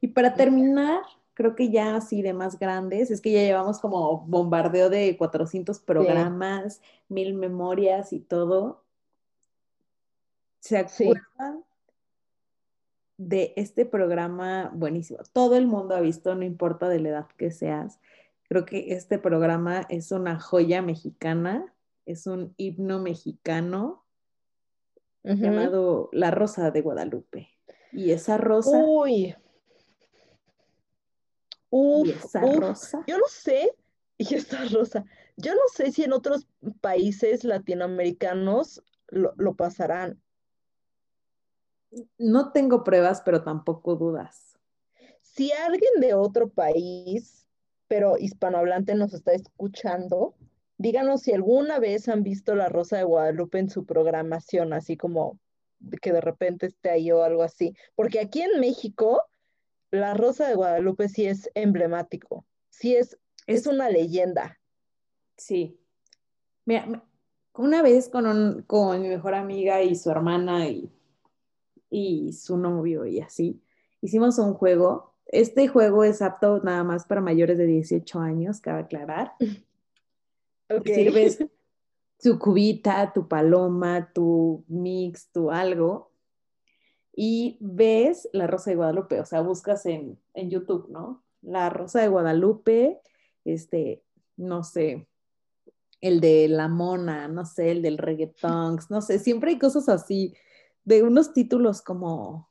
Y 0.00 0.08
para 0.08 0.34
terminar, 0.34 1.02
creo 1.34 1.56
que 1.56 1.70
ya 1.70 1.96
así 1.96 2.22
de 2.22 2.34
más 2.34 2.56
grandes, 2.60 3.10
es 3.10 3.20
que 3.20 3.32
ya 3.32 3.40
llevamos 3.40 3.80
como 3.80 4.20
bombardeo 4.28 4.90
de 4.90 5.16
400 5.16 5.80
programas, 5.80 6.80
mil 7.08 7.34
memorias 7.34 8.12
y 8.12 8.20
todo. 8.20 8.84
¿Se 10.62 10.78
acuerdan 10.78 11.64
de 13.16 13.52
este 13.56 13.84
programa 13.84 14.70
buenísimo? 14.72 15.18
Todo 15.32 15.56
el 15.56 15.66
mundo 15.66 15.96
ha 15.96 16.00
visto, 16.00 16.36
no 16.36 16.44
importa 16.44 16.88
de 16.88 17.00
la 17.00 17.08
edad 17.08 17.26
que 17.36 17.50
seas. 17.50 17.98
Creo 18.48 18.64
que 18.64 18.92
este 18.94 19.18
programa 19.18 19.84
es 19.88 20.12
una 20.12 20.38
joya 20.38 20.80
mexicana, 20.80 21.74
es 22.06 22.28
un 22.28 22.54
himno 22.58 23.00
mexicano 23.00 24.04
llamado 25.24 26.10
La 26.12 26.30
Rosa 26.30 26.70
de 26.70 26.80
Guadalupe. 26.80 27.48
Y 27.90 28.12
esa 28.12 28.38
rosa. 28.38 28.84
Uy. 28.84 29.34
Uf, 31.70 32.34
rosa? 32.34 33.02
Yo 33.08 33.18
no 33.18 33.26
sé, 33.28 33.74
y 34.16 34.32
esta 34.32 34.64
rosa, 34.66 35.04
yo 35.36 35.54
no 35.54 35.62
sé 35.74 35.90
si 35.90 36.04
en 36.04 36.12
otros 36.12 36.46
países 36.80 37.42
latinoamericanos 37.42 38.84
lo, 39.08 39.34
lo 39.36 39.54
pasarán. 39.54 40.22
No 42.18 42.52
tengo 42.52 42.84
pruebas, 42.84 43.22
pero 43.24 43.42
tampoco 43.42 43.96
dudas. 43.96 44.58
Si 45.20 45.52
alguien 45.52 46.00
de 46.00 46.14
otro 46.14 46.48
país, 46.48 47.46
pero 47.88 48.16
hispanohablante, 48.18 48.94
nos 48.94 49.14
está 49.14 49.32
escuchando, 49.32 50.34
díganos 50.78 51.22
si 51.22 51.32
alguna 51.32 51.78
vez 51.78 52.08
han 52.08 52.22
visto 52.22 52.54
La 52.54 52.68
Rosa 52.68 52.96
de 52.96 53.04
Guadalupe 53.04 53.58
en 53.58 53.70
su 53.70 53.84
programación, 53.84 54.72
así 54.72 54.96
como 54.96 55.38
que 56.00 56.12
de 56.12 56.20
repente 56.20 56.66
esté 56.66 56.90
ahí 56.90 57.10
o 57.10 57.22
algo 57.22 57.42
así. 57.42 57.74
Porque 57.94 58.20
aquí 58.20 58.42
en 58.42 58.60
México, 58.60 59.22
La 59.90 60.14
Rosa 60.14 60.48
de 60.48 60.54
Guadalupe 60.54 61.08
sí 61.08 61.26
es 61.26 61.50
emblemático, 61.54 62.46
sí 62.70 62.96
es, 62.96 63.18
es, 63.46 63.66
una 63.66 63.88
leyenda. 63.90 64.58
Sí. 65.36 65.78
Mira, 66.64 67.04
una 67.54 67.82
vez 67.82 68.08
con, 68.08 68.62
con 68.62 69.02
mi 69.02 69.08
mejor 69.08 69.34
amiga 69.34 69.82
y 69.82 69.96
su 69.96 70.10
hermana 70.10 70.68
y 70.68 70.90
y 71.92 72.32
su 72.32 72.56
novio 72.56 73.04
y 73.04 73.20
así. 73.20 73.62
Hicimos 74.00 74.38
un 74.38 74.54
juego. 74.54 75.14
Este 75.26 75.68
juego 75.68 76.04
es 76.04 76.22
apto 76.22 76.60
nada 76.64 76.82
más 76.82 77.04
para 77.04 77.20
mayores 77.20 77.58
de 77.58 77.66
18 77.66 78.18
años, 78.18 78.60
cabe 78.60 78.80
aclarar. 78.80 79.34
Okay. 80.74 80.94
Sirves 80.94 81.38
tu 82.22 82.38
cubita, 82.38 83.12
tu 83.12 83.28
paloma, 83.28 84.10
tu 84.14 84.64
mix, 84.68 85.30
tu 85.32 85.50
algo, 85.50 86.10
y 87.14 87.58
ves 87.60 88.26
la 88.32 88.46
Rosa 88.46 88.70
de 88.70 88.76
Guadalupe, 88.76 89.20
o 89.20 89.26
sea, 89.26 89.42
buscas 89.42 89.84
en, 89.84 90.18
en 90.32 90.48
YouTube, 90.48 90.88
¿no? 90.88 91.22
La 91.42 91.68
Rosa 91.68 92.00
de 92.00 92.08
Guadalupe, 92.08 93.02
este, 93.44 94.02
no 94.38 94.64
sé, 94.64 95.06
el 96.00 96.22
de 96.22 96.48
la 96.48 96.68
mona, 96.68 97.28
no 97.28 97.44
sé, 97.44 97.72
el 97.72 97.82
del 97.82 97.98
reggaetón, 97.98 98.78
no 98.88 99.02
sé, 99.02 99.18
siempre 99.18 99.50
hay 99.50 99.58
cosas 99.58 99.90
así 99.90 100.34
de 100.84 101.02
unos 101.02 101.32
títulos 101.32 101.82
como 101.82 102.50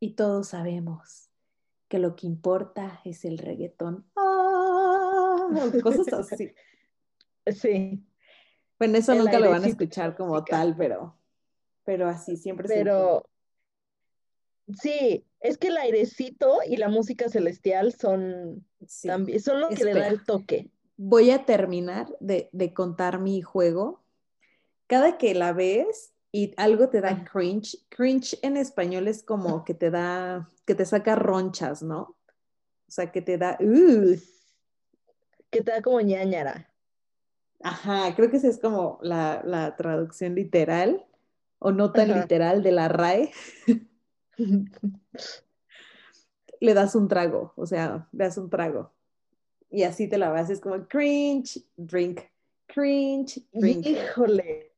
Y 0.00 0.14
todos 0.14 0.48
sabemos 0.48 1.30
que 1.88 1.98
lo 1.98 2.16
que 2.16 2.26
importa 2.26 3.00
es 3.04 3.24
el 3.24 3.36
reggaetón. 3.36 4.06
¡Ah! 4.16 5.46
Cosas 5.82 6.06
así. 6.32 6.52
Sí. 7.46 8.02
Bueno, 8.78 8.98
eso 8.98 9.14
nunca 9.14 9.38
lo 9.38 9.50
van 9.50 9.64
a 9.64 9.68
escuchar 9.68 10.16
como 10.16 10.42
tal, 10.42 10.74
pero, 10.76 11.16
pero 11.84 12.08
así 12.08 12.36
siempre 12.36 12.66
Pero 12.66 13.28
sí, 14.80 15.24
es 15.40 15.58
que 15.58 15.68
el 15.68 15.76
airecito 15.76 16.58
y 16.66 16.78
la 16.78 16.88
música 16.88 17.28
celestial 17.28 17.92
son, 17.92 18.66
también, 19.02 19.40
son 19.40 19.60
lo 19.60 19.68
que 19.68 19.84
le 19.84 19.94
da 19.94 20.08
el 20.08 20.24
toque. 20.24 20.70
Voy 20.96 21.30
a 21.30 21.44
terminar 21.44 22.08
de, 22.20 22.48
de 22.52 22.72
contar 22.72 23.20
mi 23.20 23.42
juego. 23.42 24.02
Cada 24.86 25.18
que 25.18 25.34
la 25.34 25.52
ves 25.52 26.11
y 26.32 26.54
algo 26.56 26.88
te 26.88 27.02
da 27.02 27.24
cringe, 27.24 27.76
cringe 27.90 28.38
en 28.42 28.56
español 28.56 29.06
es 29.06 29.22
como 29.22 29.64
que 29.64 29.74
te 29.74 29.90
da, 29.90 30.50
que 30.64 30.74
te 30.74 30.86
saca 30.86 31.14
ronchas, 31.14 31.82
¿no? 31.82 32.00
O 32.00 32.90
sea, 32.90 33.12
que 33.12 33.20
te 33.20 33.36
da, 33.36 33.58
uh. 33.60 34.16
que 35.50 35.60
te 35.60 35.70
da 35.70 35.82
como 35.82 36.00
ñañara. 36.00 36.70
Ajá, 37.62 38.14
creo 38.16 38.30
que 38.30 38.38
esa 38.38 38.48
es 38.48 38.58
como 38.58 38.98
la, 39.02 39.42
la 39.44 39.76
traducción 39.76 40.34
literal 40.34 41.04
o 41.58 41.70
no 41.70 41.92
tan 41.92 42.18
literal 42.18 42.62
de 42.62 42.72
la 42.72 42.88
RAE. 42.88 43.30
le 46.60 46.74
das 46.74 46.94
un 46.94 47.08
trago, 47.08 47.52
o 47.56 47.66
sea, 47.66 48.08
le 48.12 48.24
das 48.24 48.38
un 48.38 48.48
trago. 48.48 48.90
Y 49.70 49.82
así 49.82 50.08
te 50.08 50.16
la 50.16 50.30
vas, 50.30 50.48
es 50.48 50.60
como 50.60 50.86
cringe, 50.88 51.62
drink, 51.76 52.22
cringe, 52.66 53.42
drink. 53.52 53.86
Híjole. 53.86 54.71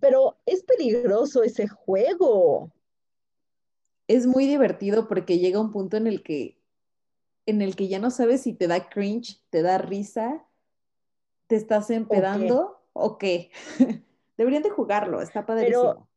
Pero 0.00 0.36
es 0.46 0.62
peligroso 0.62 1.42
ese 1.42 1.68
juego. 1.68 2.70
Es 4.06 4.26
muy 4.26 4.46
divertido 4.46 5.08
porque 5.08 5.38
llega 5.38 5.60
un 5.60 5.72
punto 5.72 5.96
en 5.96 6.06
el 6.06 6.22
que 6.22 6.58
en 7.46 7.62
el 7.62 7.74
que 7.74 7.88
ya 7.88 7.98
no 7.98 8.10
sabes 8.10 8.42
si 8.42 8.52
te 8.52 8.68
da 8.68 8.88
cringe, 8.88 9.40
te 9.50 9.62
da 9.62 9.78
risa, 9.78 10.46
te 11.48 11.56
estás 11.56 11.90
empedando 11.90 12.80
o 12.92 13.18
qué. 13.18 13.50
Deberían 14.36 14.62
de 14.62 14.70
jugarlo, 14.70 15.20
está 15.20 15.46
padrísimo 15.46 16.10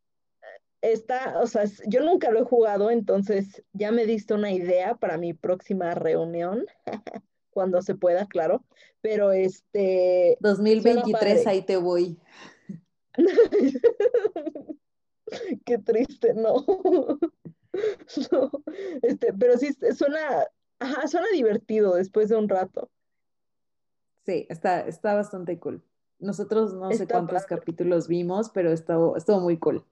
está, 0.83 1.39
o 1.41 1.47
sea, 1.47 1.63
yo 1.88 2.01
nunca 2.01 2.29
lo 2.29 2.41
he 2.41 2.45
jugado, 2.45 2.91
entonces 2.91 3.63
ya 3.71 3.91
me 3.91 4.05
diste 4.05 4.33
una 4.33 4.51
idea 4.51 4.95
para 4.95 5.17
mi 5.17 5.33
próxima 5.33 5.95
reunión, 5.95 6.65
cuando 7.51 7.81
se 7.81 7.95
pueda, 7.95 8.27
claro, 8.27 8.63
pero 9.01 9.31
este... 9.31 10.38
2023, 10.41 11.47
ahí 11.47 11.62
te 11.62 11.77
voy. 11.77 12.19
Qué 15.65 15.78
triste, 15.80 16.34
no. 16.34 16.65
no. 18.32 18.52
Este, 19.02 19.34
pero 19.34 19.58
sí, 19.58 19.76
suena, 19.95 20.45
ajá, 20.80 21.08
suena 21.08 21.28
divertido 21.34 21.95
después 21.95 22.30
de 22.30 22.36
un 22.36 22.49
rato. 22.49 22.89
Sí, 24.26 24.45
está, 24.49 24.82
está 24.82 25.15
bastante 25.15 25.60
cool. 25.60 25.84
Nosotros 26.19 26.73
no 26.73 26.91
sé 26.91 27.08
cuántos 27.08 27.45
capítulos 27.45 28.08
vimos, 28.08 28.49
pero 28.49 28.71
estuvo, 28.71 29.17
estuvo 29.17 29.41
muy 29.41 29.58
cool. 29.58 29.86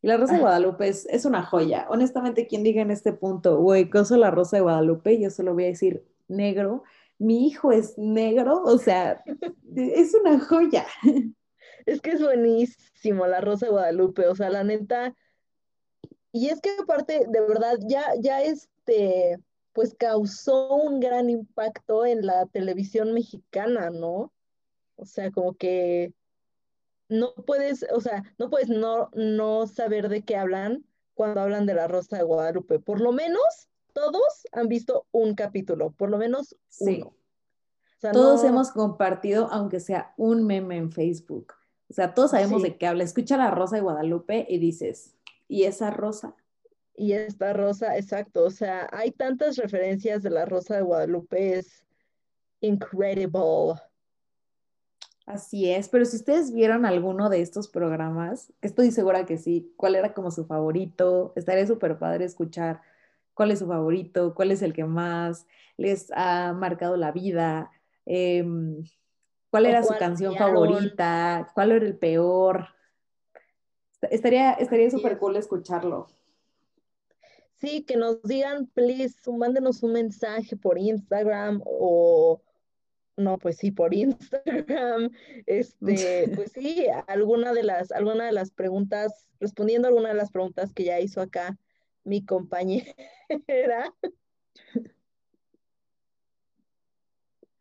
Y 0.00 0.06
la 0.06 0.16
Rosa 0.16 0.34
de 0.34 0.40
Guadalupe 0.40 0.88
es, 0.88 1.24
una 1.24 1.42
joya. 1.44 1.86
Honestamente, 1.90 2.46
quien 2.46 2.62
diga 2.62 2.82
en 2.82 2.92
este 2.92 3.12
punto, 3.12 3.58
güey, 3.58 3.90
cosa 3.90 4.16
la 4.16 4.30
Rosa 4.30 4.56
de 4.56 4.62
Guadalupe, 4.62 5.18
yo 5.18 5.30
solo 5.30 5.54
voy 5.54 5.64
a 5.64 5.68
decir 5.68 6.04
negro. 6.28 6.84
Mi 7.18 7.48
hijo 7.48 7.72
es 7.72 7.98
negro, 7.98 8.62
o 8.62 8.78
sea, 8.78 9.24
es 9.74 10.14
una 10.14 10.38
joya. 10.38 10.86
Es 11.88 12.02
que 12.02 12.10
es 12.10 12.20
buenísimo 12.20 13.26
la 13.26 13.40
Rosa 13.40 13.64
de 13.64 13.72
Guadalupe, 13.72 14.26
o 14.26 14.34
sea, 14.34 14.50
la 14.50 14.62
neta. 14.62 15.14
Y 16.32 16.50
es 16.50 16.60
que 16.60 16.76
aparte, 16.78 17.24
de 17.26 17.40
verdad, 17.40 17.78
ya, 17.80 18.04
ya 18.20 18.42
este, 18.42 19.38
pues 19.72 19.94
causó 19.94 20.74
un 20.74 21.00
gran 21.00 21.30
impacto 21.30 22.04
en 22.04 22.26
la 22.26 22.44
televisión 22.44 23.14
mexicana, 23.14 23.88
¿no? 23.88 24.30
O 24.96 25.06
sea, 25.06 25.30
como 25.30 25.54
que 25.54 26.12
no 27.08 27.32
puedes, 27.46 27.86
o 27.90 28.02
sea, 28.02 28.22
no 28.36 28.50
puedes 28.50 28.68
no, 28.68 29.08
no 29.14 29.66
saber 29.66 30.10
de 30.10 30.20
qué 30.20 30.36
hablan 30.36 30.84
cuando 31.14 31.40
hablan 31.40 31.64
de 31.64 31.72
la 31.72 31.88
Rosa 31.88 32.18
de 32.18 32.22
Guadalupe. 32.22 32.80
Por 32.80 33.00
lo 33.00 33.12
menos 33.12 33.70
todos 33.94 34.46
han 34.52 34.68
visto 34.68 35.06
un 35.10 35.34
capítulo, 35.34 35.92
por 35.92 36.10
lo 36.10 36.18
menos 36.18 36.54
uno. 36.80 37.14
todos 38.12 38.44
hemos 38.44 38.72
compartido, 38.72 39.48
aunque 39.50 39.80
sea 39.80 40.12
un 40.18 40.44
meme 40.44 40.76
en 40.76 40.92
Facebook. 40.92 41.54
O 41.90 41.94
sea, 41.94 42.14
todos 42.14 42.32
sabemos 42.32 42.62
de 42.62 42.76
qué 42.76 42.86
habla. 42.86 43.04
Escucha 43.04 43.36
la 43.36 43.50
Rosa 43.50 43.76
de 43.76 43.82
Guadalupe 43.82 44.46
y 44.48 44.58
dices, 44.58 45.14
¿y 45.48 45.64
esa 45.64 45.90
rosa? 45.90 46.36
Y 46.94 47.12
esta 47.12 47.52
rosa, 47.52 47.96
exacto. 47.96 48.44
O 48.44 48.50
sea, 48.50 48.88
hay 48.92 49.12
tantas 49.12 49.56
referencias 49.56 50.22
de 50.22 50.30
la 50.30 50.44
Rosa 50.44 50.76
de 50.76 50.82
Guadalupe, 50.82 51.58
es 51.58 51.84
incredible. 52.60 53.80
Así 55.24 55.70
es, 55.70 55.90
pero 55.90 56.06
si 56.06 56.16
ustedes 56.16 56.52
vieron 56.52 56.86
alguno 56.86 57.28
de 57.28 57.42
estos 57.42 57.68
programas, 57.68 58.50
estoy 58.62 58.90
segura 58.90 59.26
que 59.26 59.36
sí, 59.36 59.72
cuál 59.76 59.94
era 59.94 60.14
como 60.14 60.30
su 60.30 60.46
favorito, 60.46 61.34
estaría 61.36 61.66
súper 61.66 61.98
padre 61.98 62.24
escuchar 62.24 62.80
cuál 63.34 63.50
es 63.50 63.58
su 63.58 63.66
favorito, 63.66 64.34
cuál 64.34 64.50
es 64.52 64.62
el 64.62 64.72
que 64.72 64.84
más 64.84 65.46
les 65.76 66.10
ha 66.16 66.54
marcado 66.54 66.96
la 66.96 67.12
vida, 67.12 67.70
em, 68.06 68.82
cuál 69.50 69.66
era 69.66 69.82
su 69.82 69.94
canción 69.98 70.36
favorita, 70.36 71.50
cuál 71.54 71.72
era 71.72 71.86
el 71.86 71.96
peor. 71.96 72.68
Estaría 74.02 74.52
estaría 74.52 74.90
súper 74.90 75.18
cool 75.18 75.36
escucharlo. 75.36 76.08
Sí, 77.56 77.82
que 77.82 77.96
nos 77.96 78.22
digan, 78.22 78.66
please, 78.68 79.18
mándenos 79.32 79.82
un 79.82 79.92
mensaje 79.92 80.56
por 80.56 80.78
Instagram 80.78 81.60
o 81.64 82.40
no, 83.16 83.36
pues 83.38 83.56
sí, 83.56 83.72
por 83.72 83.92
Instagram. 83.94 85.10
Este, 85.46 86.30
pues 86.34 86.52
sí, 86.52 86.86
alguna 87.08 87.52
de 87.52 87.64
las, 87.64 87.90
alguna 87.90 88.26
de 88.26 88.32
las 88.32 88.52
preguntas, 88.52 89.26
respondiendo 89.40 89.88
a 89.88 89.90
alguna 89.90 90.10
de 90.10 90.14
las 90.14 90.30
preguntas 90.30 90.72
que 90.72 90.84
ya 90.84 91.00
hizo 91.00 91.20
acá 91.20 91.58
mi 92.04 92.24
compañera. 92.24 92.94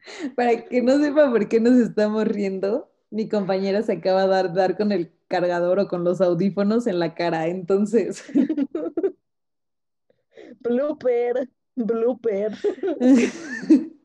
Para 0.35 0.65
que 0.65 0.81
no 0.81 0.99
sepa 0.99 1.29
por 1.29 1.47
qué 1.47 1.59
nos 1.59 1.77
estamos 1.77 2.27
riendo, 2.27 2.91
mi 3.09 3.29
compañera 3.29 3.81
se 3.83 3.93
acaba 3.93 4.23
de 4.23 4.29
dar, 4.29 4.53
dar 4.53 4.77
con 4.77 4.91
el 4.91 5.11
cargador 5.27 5.79
o 5.79 5.87
con 5.87 6.03
los 6.03 6.21
audífonos 6.21 6.87
en 6.87 6.99
la 6.99 7.13
cara, 7.13 7.47
entonces. 7.47 8.23
blooper, 10.61 11.49
blooper. 11.75 12.57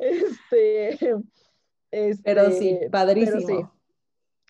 Este, 0.00 1.14
este, 1.92 2.22
pero 2.24 2.50
sí, 2.50 2.76
padrísimo. 2.90 3.72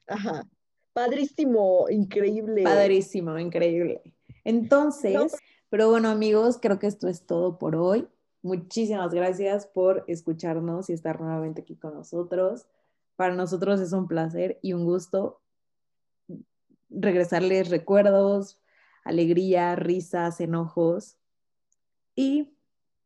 Ajá, 0.06 0.48
padrísimo, 0.94 1.86
increíble. 1.90 2.62
Padrísimo, 2.62 3.38
increíble. 3.38 4.02
Entonces, 4.42 5.36
pero 5.68 5.90
bueno 5.90 6.08
amigos, 6.08 6.58
creo 6.60 6.78
que 6.78 6.86
esto 6.86 7.08
es 7.08 7.26
todo 7.26 7.58
por 7.58 7.76
hoy. 7.76 8.08
Muchísimas 8.42 9.12
gracias 9.12 9.66
por 9.66 10.04
escucharnos 10.06 10.88
y 10.88 10.92
estar 10.92 11.20
nuevamente 11.20 11.62
aquí 11.62 11.76
con 11.76 11.94
nosotros. 11.94 12.66
Para 13.16 13.34
nosotros 13.34 13.80
es 13.80 13.92
un 13.92 14.08
placer 14.08 14.58
y 14.62 14.72
un 14.72 14.84
gusto 14.84 15.40
regresarles 16.88 17.68
recuerdos, 17.70 18.58
alegría, 19.04 19.76
risas, 19.76 20.40
enojos. 20.40 21.16
Y 22.16 22.52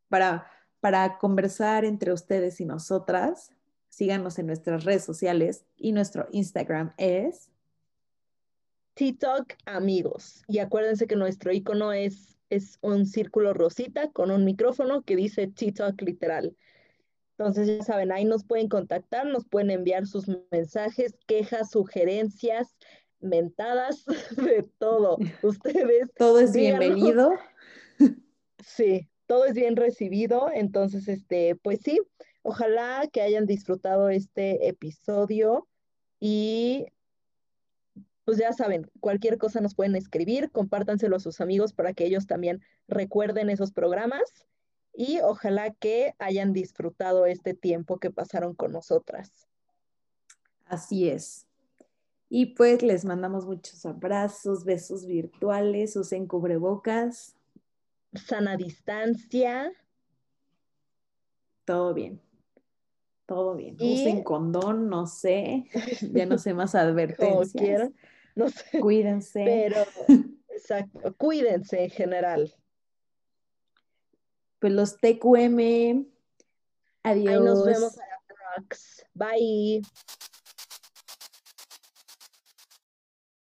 para 0.08 0.46
para 0.84 1.16
conversar 1.16 1.86
entre 1.86 2.12
ustedes 2.12 2.60
y 2.60 2.66
nosotras. 2.66 3.50
Síganos 3.88 4.38
en 4.38 4.48
nuestras 4.48 4.84
redes 4.84 5.02
sociales 5.02 5.64
y 5.78 5.92
nuestro 5.92 6.28
Instagram 6.30 6.92
es 6.98 7.48
TikTok 8.92 9.54
amigos. 9.64 10.42
Y 10.46 10.58
acuérdense 10.58 11.06
que 11.06 11.16
nuestro 11.16 11.52
icono 11.52 11.94
es, 11.94 12.33
es 12.54 12.78
un 12.80 13.06
círculo 13.06 13.52
rosita 13.54 14.10
con 14.10 14.30
un 14.30 14.44
micrófono 14.44 15.02
que 15.02 15.16
dice 15.16 15.46
TikTok 15.46 16.00
literal. 16.02 16.56
Entonces 17.36 17.66
ya 17.66 17.82
saben, 17.82 18.12
ahí 18.12 18.24
nos 18.24 18.44
pueden 18.44 18.68
contactar, 18.68 19.26
nos 19.26 19.44
pueden 19.46 19.70
enviar 19.70 20.06
sus 20.06 20.26
mensajes, 20.52 21.16
quejas, 21.26 21.70
sugerencias, 21.70 22.76
mentadas, 23.20 24.04
de 24.36 24.64
todo. 24.78 25.18
Ustedes. 25.42 26.10
Todo 26.16 26.40
es 26.40 26.52
bienvenido. 26.52 27.32
Sí, 28.66 29.10
todo 29.26 29.44
es 29.44 29.52
bien 29.52 29.76
recibido. 29.76 30.48
Entonces, 30.50 31.06
este, 31.06 31.54
pues 31.54 31.80
sí, 31.84 32.00
ojalá 32.40 33.06
que 33.12 33.20
hayan 33.20 33.44
disfrutado 33.44 34.08
este 34.08 34.66
episodio 34.68 35.68
y 36.18 36.86
pues 38.24 38.38
ya 38.38 38.52
saben, 38.52 38.90
cualquier 39.00 39.38
cosa 39.38 39.60
nos 39.60 39.74
pueden 39.74 39.96
escribir, 39.96 40.50
compártanselo 40.50 41.16
a 41.16 41.20
sus 41.20 41.40
amigos 41.40 41.72
para 41.72 41.92
que 41.92 42.06
ellos 42.06 42.26
también 42.26 42.62
recuerden 42.88 43.50
esos 43.50 43.72
programas 43.72 44.22
y 44.94 45.20
ojalá 45.20 45.74
que 45.74 46.14
hayan 46.18 46.52
disfrutado 46.52 47.26
este 47.26 47.54
tiempo 47.54 47.98
que 47.98 48.10
pasaron 48.10 48.54
con 48.54 48.72
nosotras. 48.72 49.48
Así 50.66 51.08
es. 51.08 51.46
Y 52.30 52.46
pues 52.54 52.82
les 52.82 53.04
mandamos 53.04 53.46
muchos 53.46 53.84
abrazos, 53.84 54.64
besos 54.64 55.06
virtuales, 55.06 55.94
usen 55.96 56.26
cubrebocas. 56.26 57.36
Sana 58.14 58.56
distancia. 58.56 59.72
Todo 61.64 61.92
bien. 61.92 62.20
Todo 63.26 63.54
bien. 63.54 63.76
Usen 63.76 64.22
condón, 64.22 64.88
no 64.88 65.06
sé. 65.06 65.66
Ya 66.12 66.26
no 66.26 66.38
sé 66.38 66.54
más 66.54 66.74
advertencias. 66.74 67.90
No 68.36 68.48
sé. 68.48 68.80
Cuídense. 68.80 69.44
Pero, 69.44 69.84
exacto, 70.48 71.14
cuídense 71.16 71.84
en 71.84 71.90
general. 71.90 72.52
Pues 74.58 74.72
los 74.72 74.98
TQM. 74.98 76.06
Adiós. 77.04 77.34
Ahí 77.34 77.40
nos 77.40 77.64
vemos 77.64 77.96
Bye. 79.14 79.82